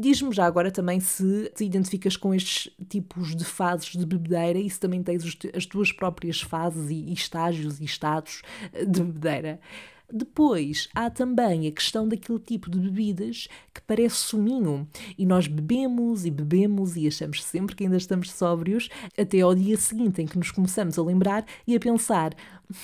Diz-me 0.00 0.32
já 0.32 0.46
agora 0.46 0.70
também 0.70 0.98
se 0.98 1.52
te 1.54 1.62
identificas 1.62 2.16
com 2.16 2.34
estes 2.34 2.72
tipos 2.88 3.36
de 3.36 3.44
fases 3.44 3.90
de 3.90 4.06
bebedeira 4.06 4.58
e 4.58 4.70
se 4.70 4.80
também 4.80 5.02
tens 5.02 5.22
as 5.54 5.66
tuas 5.66 5.92
próprias 5.92 6.40
fases 6.40 6.88
e 6.88 7.12
estágios 7.12 7.78
e 7.78 7.84
estados 7.84 8.40
de 8.72 9.02
bebedeira. 9.02 9.60
Depois 10.10 10.88
há 10.94 11.10
também 11.10 11.68
a 11.68 11.70
questão 11.70 12.08
daquele 12.08 12.38
tipo 12.38 12.70
de 12.70 12.78
bebidas 12.78 13.46
que 13.74 13.82
parece 13.82 14.16
suminho 14.16 14.88
e 15.18 15.26
nós 15.26 15.46
bebemos 15.46 16.24
e 16.24 16.30
bebemos 16.30 16.96
e 16.96 17.06
achamos 17.06 17.44
sempre 17.44 17.76
que 17.76 17.84
ainda 17.84 17.98
estamos 17.98 18.32
sóbrios 18.32 18.88
até 19.18 19.42
ao 19.42 19.54
dia 19.54 19.76
seguinte 19.76 20.22
em 20.22 20.26
que 20.26 20.38
nos 20.38 20.50
começamos 20.50 20.98
a 20.98 21.02
lembrar 21.02 21.44
e 21.66 21.76
a 21.76 21.78
pensar: 21.78 22.32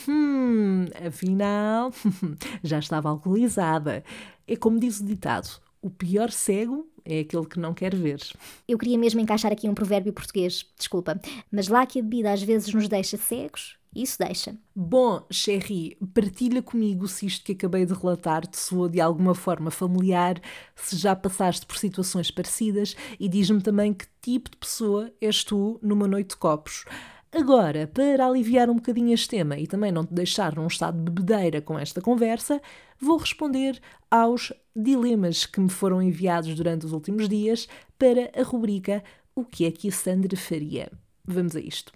hum, 0.06 0.84
afinal 1.06 1.90
já 2.62 2.78
estava 2.78 3.08
alcoolizada. 3.08 4.04
É 4.46 4.54
como 4.54 4.78
diz 4.78 5.00
o 5.00 5.06
ditado: 5.06 5.64
o 5.86 5.90
pior 5.90 6.32
cego 6.32 6.90
é 7.04 7.20
aquele 7.20 7.46
que 7.46 7.60
não 7.60 7.72
quer 7.72 7.94
ver. 7.94 8.20
Eu 8.66 8.76
queria 8.76 8.98
mesmo 8.98 9.20
encaixar 9.20 9.52
aqui 9.52 9.68
um 9.68 9.74
provérbio 9.74 10.12
português, 10.12 10.66
desculpa, 10.76 11.20
mas 11.48 11.68
lá 11.68 11.86
que 11.86 12.00
a 12.00 12.02
bebida 12.02 12.32
às 12.32 12.42
vezes 12.42 12.74
nos 12.74 12.88
deixa 12.88 13.16
cegos, 13.16 13.78
isso 13.94 14.18
deixa. 14.18 14.56
Bom, 14.74 15.24
Sherry, 15.30 15.96
partilha 16.12 16.60
comigo 16.60 17.06
se 17.06 17.26
isto 17.26 17.44
que 17.44 17.52
acabei 17.52 17.86
de 17.86 17.94
relatar 17.94 18.44
te 18.44 18.58
soou 18.58 18.88
de 18.88 19.00
alguma 19.00 19.32
forma 19.32 19.70
familiar, 19.70 20.40
se 20.74 20.96
já 20.96 21.14
passaste 21.14 21.64
por 21.64 21.78
situações 21.78 22.32
parecidas 22.32 22.96
e 23.20 23.28
diz-me 23.28 23.62
também 23.62 23.94
que 23.94 24.06
tipo 24.20 24.50
de 24.50 24.56
pessoa 24.56 25.12
és 25.20 25.44
tu 25.44 25.78
numa 25.80 26.08
noite 26.08 26.30
de 26.30 26.36
copos. 26.36 26.84
Agora, 27.32 27.86
para 27.86 28.26
aliviar 28.26 28.68
um 28.68 28.76
bocadinho 28.76 29.14
este 29.14 29.28
tema 29.28 29.56
e 29.56 29.68
também 29.68 29.92
não 29.92 30.04
te 30.04 30.14
deixar 30.14 30.56
num 30.56 30.66
estado 30.66 30.96
de 30.96 31.04
bebedeira 31.04 31.60
com 31.60 31.78
esta 31.78 32.00
conversa, 32.00 32.60
vou 32.98 33.18
responder 33.18 33.80
aos 34.10 34.52
dilemas 34.76 35.46
que 35.46 35.60
me 35.60 35.70
foram 35.70 36.02
enviados 36.02 36.54
durante 36.54 36.84
os 36.86 36.92
últimos 36.92 37.28
dias 37.28 37.66
para 37.98 38.30
a 38.38 38.42
rubrica 38.42 39.02
O 39.34 39.44
que 39.44 39.64
é 39.64 39.70
que 39.70 39.88
a 39.88 39.92
Sandra 39.92 40.36
faria? 40.36 40.92
Vamos 41.24 41.56
a 41.56 41.60
isto. 41.60 41.92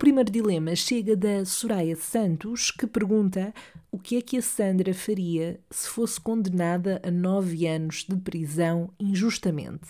primeiro 0.00 0.32
dilema 0.32 0.74
chega 0.74 1.14
da 1.14 1.44
Soraya 1.44 1.94
Santos, 1.94 2.70
que 2.70 2.86
pergunta 2.86 3.52
o 3.92 3.98
que 3.98 4.16
é 4.16 4.22
que 4.22 4.38
a 4.38 4.42
Sandra 4.42 4.94
faria 4.94 5.60
se 5.70 5.86
fosse 5.86 6.18
condenada 6.18 7.02
a 7.04 7.10
nove 7.10 7.66
anos 7.66 8.06
de 8.08 8.16
prisão 8.16 8.88
injustamente. 8.98 9.88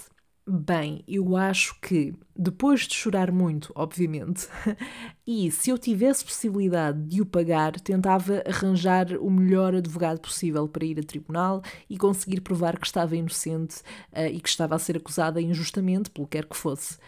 Bem, 0.53 1.05
eu 1.07 1.37
acho 1.37 1.79
que 1.81 2.13
depois 2.37 2.81
de 2.81 2.95
chorar 2.95 3.31
muito, 3.31 3.73
obviamente, 3.73 4.49
e 5.25 5.49
se 5.53 5.71
eu 5.71 5.79
tivesse 5.79 6.25
possibilidade 6.25 7.01
de 7.05 7.23
o 7.23 7.27
pagar, 7.27 7.79
tentava 7.79 8.43
arranjar 8.45 9.13
o 9.21 9.31
melhor 9.31 9.77
advogado 9.77 10.19
possível 10.19 10.67
para 10.67 10.85
ir 10.85 10.99
a 10.99 11.05
tribunal 11.05 11.63
e 11.89 11.97
conseguir 11.97 12.41
provar 12.41 12.77
que 12.81 12.87
estava 12.87 13.15
inocente 13.15 13.77
uh, 14.13 14.27
e 14.27 14.41
que 14.41 14.49
estava 14.49 14.75
a 14.75 14.79
ser 14.81 14.97
acusada 14.97 15.41
injustamente, 15.41 16.11
pelo 16.11 16.27
que 16.27 16.37
quer 16.39 16.47
que 16.47 16.57
fosse. 16.57 16.99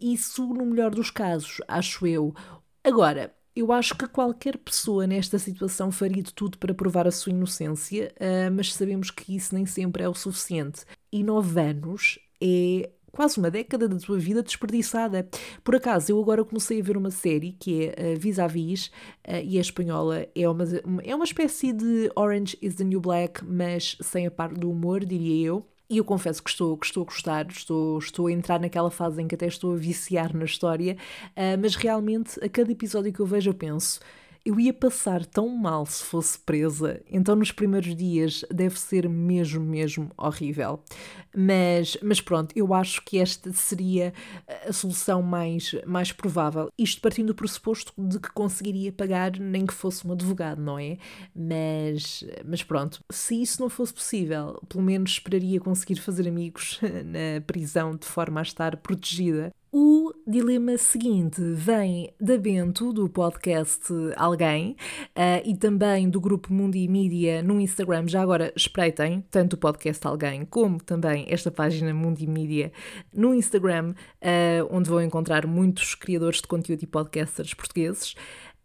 Isso, 0.00 0.46
no 0.46 0.64
melhor 0.64 0.90
dos 0.94 1.10
casos, 1.10 1.60
acho 1.68 2.06
eu. 2.06 2.34
Agora, 2.82 3.30
eu 3.54 3.72
acho 3.72 3.94
que 3.94 4.08
qualquer 4.08 4.56
pessoa 4.56 5.06
nesta 5.06 5.38
situação 5.38 5.92
faria 5.92 6.22
de 6.22 6.32
tudo 6.32 6.56
para 6.56 6.72
provar 6.72 7.06
a 7.06 7.12
sua 7.12 7.32
inocência, 7.32 8.10
uh, 8.16 8.50
mas 8.50 8.72
sabemos 8.72 9.10
que 9.10 9.36
isso 9.36 9.54
nem 9.54 9.66
sempre 9.66 10.02
é 10.02 10.08
o 10.08 10.14
suficiente. 10.14 10.86
E 11.12 11.22
nove 11.22 11.60
anos 11.60 12.18
é 12.40 12.90
quase 13.16 13.38
uma 13.38 13.50
década 13.50 13.88
da 13.88 13.96
tua 13.96 14.18
vida 14.18 14.42
desperdiçada. 14.42 15.26
Por 15.64 15.74
acaso, 15.74 16.12
eu 16.12 16.20
agora 16.20 16.44
comecei 16.44 16.80
a 16.80 16.84
ver 16.84 16.98
uma 16.98 17.10
série 17.10 17.52
que 17.52 17.86
é 17.96 18.14
uh, 18.14 18.20
Vis-a-Vis 18.20 18.86
uh, 18.86 19.42
e 19.42 19.56
é 19.56 19.60
espanhola. 19.60 20.26
É 20.34 20.46
uma, 20.46 20.64
é 21.02 21.14
uma 21.14 21.24
espécie 21.24 21.72
de 21.72 22.10
Orange 22.14 22.58
is 22.60 22.74
the 22.74 22.84
New 22.84 23.00
Black, 23.00 23.42
mas 23.42 23.96
sem 24.02 24.26
a 24.26 24.30
parte 24.30 24.60
do 24.60 24.70
humor, 24.70 25.02
diria 25.02 25.46
eu. 25.46 25.66
E 25.88 25.98
eu 25.98 26.04
confesso 26.04 26.42
que 26.42 26.50
estou, 26.50 26.76
que 26.76 26.84
estou 26.84 27.04
a 27.04 27.06
gostar, 27.06 27.46
estou, 27.48 27.98
estou 27.98 28.26
a 28.26 28.32
entrar 28.32 28.60
naquela 28.60 28.90
fase 28.90 29.22
em 29.22 29.28
que 29.28 29.36
até 29.36 29.46
estou 29.46 29.72
a 29.72 29.76
viciar 29.76 30.36
na 30.36 30.44
história, 30.44 30.96
uh, 31.30 31.58
mas 31.58 31.74
realmente 31.74 32.38
a 32.44 32.48
cada 32.50 32.70
episódio 32.70 33.12
que 33.12 33.20
eu 33.20 33.26
vejo 33.26 33.48
eu 33.50 33.54
penso 33.54 34.00
eu 34.46 34.60
ia 34.60 34.72
passar 34.72 35.26
tão 35.26 35.48
mal 35.48 35.84
se 35.84 36.04
fosse 36.04 36.38
presa, 36.38 37.02
então 37.10 37.34
nos 37.34 37.50
primeiros 37.50 37.96
dias 37.96 38.44
deve 38.48 38.78
ser 38.78 39.08
mesmo, 39.08 39.60
mesmo 39.60 40.12
horrível. 40.16 40.80
Mas, 41.36 41.98
mas 42.00 42.20
pronto, 42.20 42.52
eu 42.54 42.72
acho 42.72 43.02
que 43.04 43.18
esta 43.18 43.52
seria 43.52 44.14
a 44.64 44.72
solução 44.72 45.20
mais, 45.20 45.74
mais 45.84 46.12
provável. 46.12 46.70
Isto 46.78 47.00
partindo 47.00 47.26
do 47.26 47.34
pressuposto 47.34 47.92
de 47.98 48.20
que 48.20 48.30
conseguiria 48.32 48.92
pagar 48.92 49.36
nem 49.36 49.66
que 49.66 49.74
fosse 49.74 50.06
um 50.06 50.12
advogado, 50.12 50.62
não 50.62 50.78
é? 50.78 50.96
Mas, 51.34 52.24
mas 52.44 52.62
pronto, 52.62 53.02
se 53.10 53.42
isso 53.42 53.60
não 53.60 53.68
fosse 53.68 53.92
possível, 53.92 54.62
pelo 54.68 54.84
menos 54.84 55.10
esperaria 55.10 55.58
conseguir 55.58 55.96
fazer 55.96 56.28
amigos 56.28 56.78
na 57.04 57.40
prisão 57.44 57.96
de 57.96 58.06
forma 58.06 58.38
a 58.38 58.42
estar 58.44 58.76
protegida 58.76 59.52
o 59.78 60.10
dilema 60.26 60.78
seguinte 60.78 61.38
vem 61.52 62.10
da 62.18 62.38
Bento, 62.38 62.94
do 62.94 63.10
podcast 63.10 63.92
Alguém, 64.16 64.74
uh, 65.10 65.42
e 65.44 65.54
também 65.54 66.08
do 66.08 66.18
grupo 66.18 66.50
Mundi 66.50 66.88
Mídia 66.88 67.42
no 67.42 67.60
Instagram. 67.60 68.08
Já 68.08 68.22
agora 68.22 68.50
espreitem 68.56 69.22
tanto 69.30 69.52
o 69.52 69.58
podcast 69.58 70.06
Alguém 70.06 70.46
como 70.46 70.82
também 70.82 71.26
esta 71.28 71.50
página 71.50 71.92
Mundi 71.92 72.26
Mídia 72.26 72.72
no 73.12 73.34
Instagram, 73.34 73.90
uh, 73.92 74.66
onde 74.70 74.88
vão 74.88 75.02
encontrar 75.02 75.46
muitos 75.46 75.94
criadores 75.94 76.40
de 76.40 76.48
conteúdo 76.48 76.82
e 76.82 76.86
podcasters 76.86 77.52
portugueses. 77.52 78.14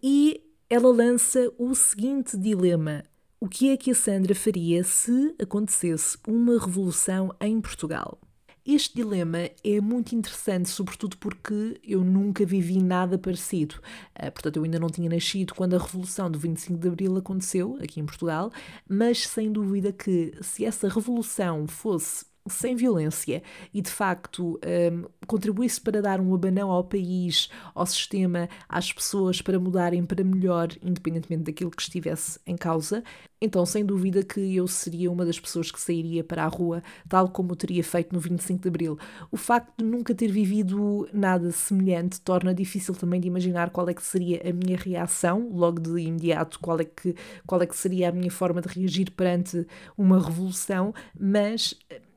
E 0.02 0.42
ela 0.70 0.94
lança 0.94 1.52
o 1.58 1.76
seguinte 1.76 2.38
dilema: 2.38 3.04
o 3.38 3.50
que 3.50 3.70
é 3.70 3.76
que 3.76 3.92
a 3.92 3.96
Sandra 3.96 4.34
faria 4.34 4.82
se 4.86 5.36
acontecesse 5.38 6.18
uma 6.26 6.58
revolução 6.58 7.36
em 7.42 7.60
Portugal? 7.60 8.18
Este 8.66 8.96
dilema 8.96 9.50
é 9.64 9.82
muito 9.82 10.14
interessante, 10.14 10.70
sobretudo 10.70 11.18
porque 11.18 11.80
eu 11.84 12.04
nunca 12.04 12.46
vivi 12.46 12.82
nada 12.82 13.18
parecido. 13.18 13.76
Uh, 14.16 14.32
portanto, 14.32 14.58
eu 14.58 14.64
ainda 14.64 14.80
não 14.80 14.90
tinha 14.90 15.10
nascido 15.10 15.56
quando 15.56 15.76
a 15.76 15.80
Revolução 15.80 16.30
do 16.30 16.38
25 16.38 16.78
de 16.78 16.88
Abril 16.88 17.18
aconteceu 17.18 17.78
aqui 17.82 18.00
em 18.00 18.06
Portugal, 18.06 18.52
mas 18.88 19.28
sem 19.28 19.52
dúvida 19.52 19.92
que 19.92 20.34
se 20.42 20.64
essa 20.64 20.88
revolução 20.88 21.68
fosse 21.68 22.26
sem 22.50 22.76
violência 22.76 23.44
e 23.74 23.82
de 23.82 23.90
facto 23.90 24.60
um, 24.66 25.06
contribuísse 25.32 25.80
para 25.80 26.02
dar 26.02 26.20
um 26.20 26.36
abanão 26.36 26.70
ao 26.70 26.84
país, 26.84 27.50
ao 27.74 27.86
sistema, 27.86 28.50
às 28.68 28.92
pessoas 28.92 29.42
para 29.42 29.58
mudarem 29.58 30.04
para 30.04 30.26
melhor, 30.26 30.68
independentemente 30.84 31.44
daquilo 31.44 31.72
que 31.72 31.82
estivesse 31.82 32.38
em 32.46 32.58
causa, 32.58 33.02
então 33.42 33.66
sem 33.66 33.86
dúvida 33.86 34.24
que 34.24 34.56
eu 34.56 34.68
seria 34.68 35.10
uma 35.10 35.26
das 35.26 35.40
pessoas 35.40 35.72
que 35.72 35.80
sairia 35.80 36.22
para 36.22 36.44
a 36.44 36.48
rua, 36.48 36.84
tal 37.08 37.30
como 37.30 37.54
eu 37.54 37.56
teria 37.56 37.82
feito 37.82 38.14
no 38.14 38.20
25 38.20 38.62
de 38.62 38.68
Abril. 38.68 39.00
O 39.32 39.38
facto 39.38 39.72
de 39.78 39.86
nunca 39.86 40.14
ter 40.14 40.30
vivido 40.30 41.08
nada 41.14 41.50
semelhante 41.52 42.20
torna 42.20 42.54
difícil 42.54 42.94
também 42.94 43.22
de 43.22 43.30
imaginar 43.30 43.70
qual 43.70 43.88
é 43.88 43.94
que 43.94 44.04
seria 44.04 44.42
a 44.48 44.52
minha 44.52 44.78
reação, 44.78 45.50
logo 45.54 45.80
de 45.80 46.02
imediato, 46.02 46.60
qual 46.60 46.78
é 46.82 46.84
que, 46.84 47.16
qual 47.48 47.62
é 47.62 47.66
que 47.66 47.76
seria 47.76 48.10
a 48.10 48.12
minha 48.12 48.30
forma 48.30 48.62
de 48.62 48.68
reagir 48.68 49.10
perante 49.12 49.66
uma 49.98 50.22
revolução, 50.22 50.94
mas 51.18 51.74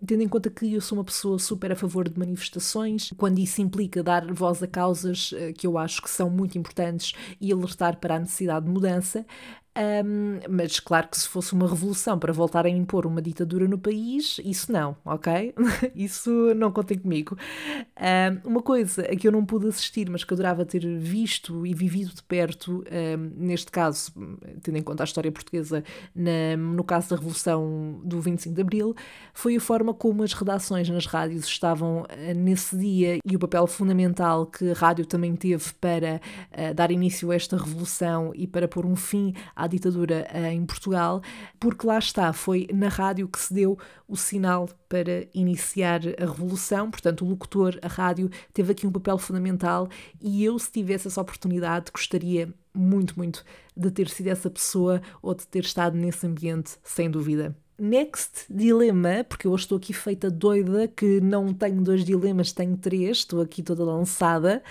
tendo 0.06 0.22
em 0.22 0.28
conta 0.28 0.50
que 0.50 0.74
eu 0.74 0.80
sou 0.80 0.98
uma 0.98 1.04
pessoa 1.04 1.38
super 1.38 1.72
a 1.72 1.76
favor 1.76 2.08
de 2.08 2.18
manifestações, 2.18 3.03
quando 3.16 3.38
isso 3.38 3.60
implica 3.62 4.02
dar 4.02 4.32
voz 4.32 4.62
a 4.62 4.66
causas 4.66 5.32
eh, 5.36 5.52
que 5.52 5.66
eu 5.66 5.78
acho 5.78 6.02
que 6.02 6.10
são 6.10 6.30
muito 6.30 6.56
importantes 6.58 7.12
e 7.40 7.52
alertar 7.52 7.98
para 7.98 8.16
a 8.16 8.18
necessidade 8.18 8.66
de 8.66 8.72
mudança, 8.72 9.26
um, 9.76 10.38
mas 10.48 10.78
claro 10.78 11.08
que 11.08 11.18
se 11.18 11.28
fosse 11.28 11.52
uma 11.52 11.68
revolução 11.68 12.18
para 12.18 12.32
voltar 12.32 12.64
a 12.64 12.68
impor 12.68 13.06
uma 13.06 13.20
ditadura 13.20 13.66
no 13.66 13.76
país, 13.76 14.40
isso 14.44 14.70
não, 14.70 14.96
ok? 15.04 15.52
isso 15.94 16.30
não 16.54 16.70
contem 16.70 16.98
comigo. 16.98 17.36
Um, 17.98 18.50
uma 18.50 18.62
coisa 18.62 19.02
a 19.02 19.16
que 19.16 19.26
eu 19.26 19.32
não 19.32 19.44
pude 19.44 19.66
assistir, 19.66 20.08
mas 20.08 20.22
que 20.22 20.32
adorava 20.32 20.64
ter 20.64 20.86
visto 20.98 21.66
e 21.66 21.74
vivido 21.74 22.14
de 22.14 22.22
perto, 22.22 22.84
um, 22.90 23.32
neste 23.36 23.70
caso, 23.72 24.12
tendo 24.62 24.78
em 24.78 24.82
conta 24.82 25.02
a 25.02 25.06
história 25.06 25.32
portuguesa, 25.32 25.82
na, 26.14 26.56
no 26.56 26.84
caso 26.84 27.10
da 27.10 27.16
Revolução 27.16 28.00
do 28.04 28.20
25 28.20 28.54
de 28.54 28.60
Abril, 28.60 28.94
foi 29.32 29.56
a 29.56 29.60
forma 29.60 29.92
como 29.92 30.22
as 30.22 30.32
redações 30.32 30.88
nas 30.88 31.06
rádios 31.06 31.46
estavam 31.46 32.06
ah, 32.08 32.34
nesse 32.34 32.76
dia 32.76 33.18
e 33.24 33.36
o 33.36 33.38
papel 33.38 33.66
fundamental 33.66 34.46
que 34.46 34.70
a 34.70 34.74
rádio 34.74 35.04
também 35.04 35.34
teve 35.34 35.72
para 35.80 36.20
uh, 36.52 36.74
dar 36.74 36.90
início 36.90 37.30
a 37.30 37.34
esta 37.34 37.56
revolução 37.56 38.32
e 38.34 38.46
para 38.46 38.68
pôr 38.68 38.86
um 38.86 38.94
fim 38.94 39.34
à 39.54 39.63
à 39.64 39.66
ditadura 39.66 40.26
eh, 40.32 40.52
em 40.52 40.64
Portugal, 40.64 41.22
porque 41.58 41.86
lá 41.86 41.98
está, 41.98 42.32
foi 42.32 42.68
na 42.72 42.88
rádio 42.88 43.28
que 43.28 43.38
se 43.38 43.52
deu 43.52 43.78
o 44.06 44.16
sinal 44.16 44.68
para 44.88 45.26
iniciar 45.34 46.00
a 46.18 46.26
revolução, 46.26 46.90
portanto, 46.90 47.24
o 47.24 47.28
locutor, 47.28 47.78
a 47.82 47.88
rádio, 47.88 48.30
teve 48.52 48.72
aqui 48.72 48.86
um 48.86 48.92
papel 48.92 49.18
fundamental 49.18 49.88
e 50.20 50.44
eu, 50.44 50.58
se 50.58 50.70
tivesse 50.70 51.08
essa 51.08 51.20
oportunidade, 51.20 51.90
gostaria 51.92 52.52
muito, 52.74 53.16
muito 53.16 53.44
de 53.76 53.90
ter 53.90 54.08
sido 54.08 54.28
essa 54.28 54.50
pessoa 54.50 55.00
ou 55.22 55.34
de 55.34 55.46
ter 55.46 55.64
estado 55.64 55.96
nesse 55.96 56.26
ambiente, 56.26 56.76
sem 56.82 57.10
dúvida. 57.10 57.56
Next 57.76 58.46
dilema, 58.48 59.24
porque 59.28 59.46
eu 59.46 59.54
estou 59.54 59.78
aqui 59.78 59.92
feita 59.92 60.30
doida 60.30 60.86
que 60.86 61.20
não 61.20 61.52
tenho 61.52 61.82
dois 61.82 62.04
dilemas, 62.04 62.52
tenho 62.52 62.76
três, 62.76 63.18
estou 63.18 63.40
aqui 63.40 63.62
toda 63.62 63.84
lançada, 63.84 64.62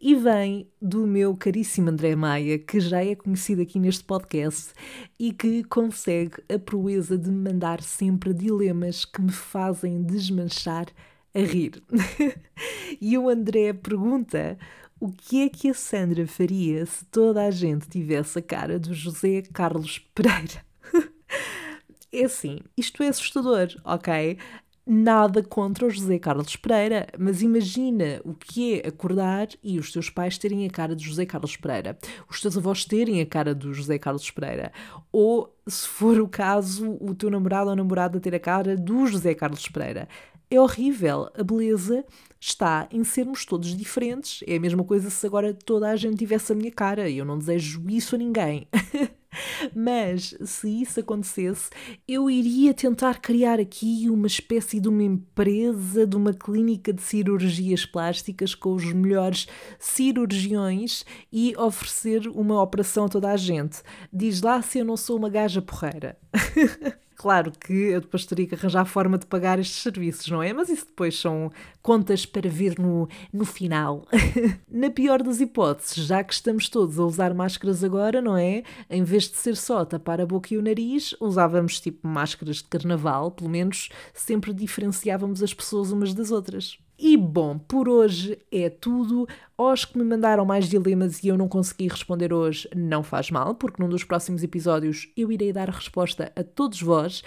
e 0.00 0.14
vem 0.16 0.68
do 0.82 1.06
meu 1.06 1.36
caríssimo 1.36 1.90
André 1.90 2.16
Maia, 2.16 2.58
que 2.58 2.80
já 2.80 3.04
é 3.04 3.14
conhecido 3.14 3.62
aqui 3.62 3.78
neste 3.78 4.02
podcast 4.02 4.72
e 5.18 5.32
que 5.32 5.62
consegue 5.64 6.42
a 6.52 6.58
proeza 6.58 7.16
de 7.16 7.30
me 7.30 7.48
mandar 7.50 7.80
sempre 7.80 8.34
dilemas 8.34 9.04
que 9.04 9.22
me 9.22 9.32
fazem 9.32 10.02
desmanchar 10.02 10.86
a 11.34 11.38
rir. 11.38 11.80
e 13.00 13.16
o 13.16 13.28
André 13.28 13.72
pergunta 13.72 14.58
o 15.00 15.12
que 15.12 15.42
é 15.42 15.48
que 15.48 15.68
a 15.68 15.74
Sandra 15.74 16.26
faria 16.26 16.84
se 16.84 17.04
toda 17.04 17.44
a 17.44 17.50
gente 17.52 17.88
tivesse 17.88 18.40
a 18.40 18.42
cara 18.42 18.80
do 18.80 18.92
José 18.92 19.42
Carlos 19.52 20.00
Pereira? 20.12 20.66
É 22.12 22.24
assim, 22.24 22.60
isto 22.76 23.02
é 23.02 23.08
assustador, 23.08 23.68
ok? 23.84 24.38
Nada 24.86 25.42
contra 25.42 25.86
o 25.86 25.90
José 25.90 26.18
Carlos 26.18 26.56
Pereira, 26.56 27.06
mas 27.18 27.42
imagina 27.42 28.22
o 28.24 28.32
que 28.32 28.80
é 28.80 28.88
acordar 28.88 29.48
e 29.62 29.78
os 29.78 29.92
teus 29.92 30.08
pais 30.08 30.38
terem 30.38 30.64
a 30.66 30.70
cara 30.70 30.96
de 30.96 31.04
José 31.04 31.26
Carlos 31.26 31.54
Pereira, 31.58 31.98
os 32.30 32.40
teus 32.40 32.56
avós 32.56 32.86
terem 32.86 33.20
a 33.20 33.26
cara 33.26 33.54
do 33.54 33.74
José 33.74 33.98
Carlos 33.98 34.30
Pereira, 34.30 34.72
ou, 35.12 35.54
se 35.66 35.86
for 35.86 36.18
o 36.18 36.26
caso, 36.26 36.96
o 36.98 37.14
teu 37.14 37.28
namorado 37.28 37.68
ou 37.68 37.76
namorada 37.76 38.18
ter 38.18 38.34
a 38.34 38.40
cara 38.40 38.74
do 38.74 39.06
José 39.06 39.34
Carlos 39.34 39.68
Pereira. 39.68 40.08
É 40.50 40.58
horrível. 40.58 41.28
A 41.36 41.42
beleza 41.42 42.02
está 42.40 42.88
em 42.90 43.04
sermos 43.04 43.44
todos 43.44 43.76
diferentes. 43.76 44.42
É 44.46 44.56
a 44.56 44.60
mesma 44.60 44.82
coisa 44.82 45.10
se 45.10 45.26
agora 45.26 45.52
toda 45.52 45.90
a 45.90 45.96
gente 45.96 46.16
tivesse 46.16 46.52
a 46.52 46.54
minha 46.54 46.72
cara. 46.72 47.10
Eu 47.10 47.26
não 47.26 47.38
desejo 47.38 47.84
isso 47.90 48.14
a 48.14 48.18
ninguém. 48.18 48.66
Mas 49.74 50.34
se 50.44 50.82
isso 50.82 51.00
acontecesse, 51.00 51.70
eu 52.06 52.30
iria 52.30 52.74
tentar 52.74 53.20
criar 53.20 53.60
aqui 53.60 54.06
uma 54.10 54.26
espécie 54.26 54.80
de 54.80 54.88
uma 54.88 55.02
empresa, 55.02 56.06
de 56.06 56.16
uma 56.16 56.32
clínica 56.32 56.92
de 56.92 57.02
cirurgias 57.02 57.84
plásticas 57.84 58.54
com 58.54 58.74
os 58.74 58.84
melhores 58.92 59.46
cirurgiões 59.78 61.04
e 61.32 61.54
oferecer 61.56 62.28
uma 62.28 62.62
operação 62.62 63.06
a 63.06 63.08
toda 63.08 63.30
a 63.30 63.36
gente. 63.36 63.82
Diz 64.12 64.42
lá 64.42 64.60
se 64.62 64.78
eu 64.78 64.84
não 64.84 64.96
sou 64.96 65.16
uma 65.16 65.28
gaja 65.28 65.62
porreira. 65.62 66.16
Claro 67.18 67.50
que 67.50 67.72
eu 67.72 68.00
depois 68.00 68.24
teria 68.24 68.46
que 68.46 68.54
arranjar 68.54 68.84
forma 68.84 69.18
de 69.18 69.26
pagar 69.26 69.58
estes 69.58 69.82
serviços, 69.82 70.28
não 70.28 70.40
é? 70.40 70.52
Mas 70.52 70.68
isso 70.68 70.86
depois 70.86 71.18
são 71.18 71.50
contas 71.88 72.26
para 72.26 72.50
ver 72.50 72.78
no, 72.78 73.08
no 73.32 73.46
final. 73.46 74.06
Na 74.70 74.90
pior 74.90 75.22
das 75.22 75.40
hipóteses, 75.40 76.04
já 76.04 76.22
que 76.22 76.34
estamos 76.34 76.68
todos 76.68 76.98
a 76.98 77.02
usar 77.02 77.32
máscaras 77.32 77.82
agora, 77.82 78.20
não 78.20 78.36
é? 78.36 78.62
Em 78.90 79.02
vez 79.02 79.22
de 79.30 79.38
ser 79.38 79.56
só 79.56 79.86
tapar 79.86 80.20
a 80.20 80.26
boca 80.26 80.52
e 80.52 80.58
o 80.58 80.62
nariz, 80.62 81.14
usávamos 81.18 81.80
tipo 81.80 82.06
máscaras 82.06 82.56
de 82.56 82.64
carnaval, 82.64 83.30
pelo 83.30 83.48
menos 83.48 83.88
sempre 84.12 84.52
diferenciávamos 84.52 85.42
as 85.42 85.54
pessoas 85.54 85.90
umas 85.90 86.12
das 86.12 86.30
outras. 86.30 86.76
E 86.98 87.16
bom, 87.16 87.56
por 87.56 87.88
hoje 87.88 88.38
é 88.52 88.68
tudo. 88.68 89.26
Aos 89.56 89.86
que 89.86 89.96
me 89.96 90.04
mandaram 90.04 90.44
mais 90.44 90.68
dilemas 90.68 91.24
e 91.24 91.28
eu 91.28 91.38
não 91.38 91.48
consegui 91.48 91.88
responder 91.88 92.34
hoje, 92.34 92.68
não 92.76 93.02
faz 93.02 93.30
mal, 93.30 93.54
porque 93.54 93.82
num 93.82 93.88
dos 93.88 94.04
próximos 94.04 94.42
episódios 94.42 95.10
eu 95.16 95.32
irei 95.32 95.54
dar 95.54 95.70
resposta 95.70 96.30
a 96.36 96.44
todos 96.44 96.82
vós. 96.82 97.22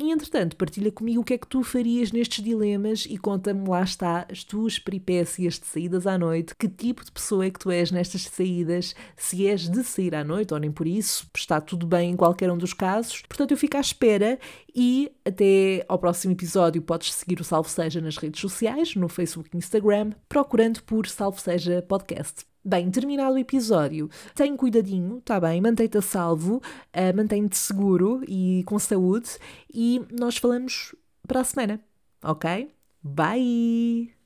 E 0.00 0.12
entretanto, 0.12 0.56
partilha 0.56 0.92
comigo 0.92 1.22
o 1.22 1.24
que 1.24 1.34
é 1.34 1.38
que 1.38 1.46
tu 1.48 1.64
farias 1.64 2.12
nestes 2.12 2.44
dilemas 2.44 3.04
e 3.04 3.18
conta-me, 3.18 3.68
lá 3.68 3.82
está, 3.82 4.28
as 4.30 4.44
tuas 4.44 4.78
peripécias 4.78 5.58
de 5.58 5.66
saídas 5.66 6.06
à 6.06 6.16
noite, 6.16 6.54
que 6.54 6.68
tipo 6.68 7.04
de 7.04 7.10
pessoa 7.10 7.46
é 7.46 7.50
que 7.50 7.58
tu 7.58 7.68
és 7.68 7.90
nestas 7.90 8.22
saídas, 8.22 8.94
se 9.16 9.48
és 9.48 9.68
de 9.68 9.82
sair 9.82 10.14
à 10.14 10.22
noite 10.22 10.54
ou 10.54 10.60
nem 10.60 10.70
por 10.70 10.86
isso, 10.86 11.26
está 11.36 11.60
tudo 11.60 11.84
bem 11.84 12.12
em 12.12 12.16
qualquer 12.16 12.48
um 12.48 12.56
dos 12.56 12.72
casos. 12.72 13.22
Portanto, 13.28 13.50
eu 13.50 13.56
fico 13.56 13.76
à 13.76 13.80
espera 13.80 14.38
e 14.72 15.10
até 15.24 15.84
ao 15.88 15.98
próximo 15.98 16.32
episódio 16.32 16.80
podes 16.80 17.12
seguir 17.12 17.40
o 17.40 17.44
Salve 17.44 17.68
Seja 17.68 18.00
nas 18.00 18.16
redes 18.18 18.40
sociais, 18.40 18.94
no 18.94 19.08
Facebook 19.08 19.50
e 19.52 19.58
Instagram, 19.58 20.12
procurando 20.28 20.80
por 20.84 21.08
Salve 21.08 21.40
Seja 21.40 21.82
Podcast. 21.82 22.46
Bem, 22.68 22.90
terminado 22.90 23.34
o 23.34 23.38
episódio, 23.38 24.10
tem 24.34 24.54
cuidadinho, 24.54 25.22
tá 25.22 25.40
bem? 25.40 25.58
Mantém-te 25.58 25.96
a 25.96 26.02
salvo, 26.02 26.56
uh, 26.56 27.16
mantém-te 27.16 27.56
seguro 27.56 28.22
e 28.28 28.62
com 28.66 28.78
saúde 28.78 29.38
e 29.72 30.02
nós 30.12 30.36
falamos 30.36 30.94
para 31.26 31.40
a 31.40 31.44
semana, 31.44 31.80
ok? 32.22 32.70
Bye! 33.02 34.17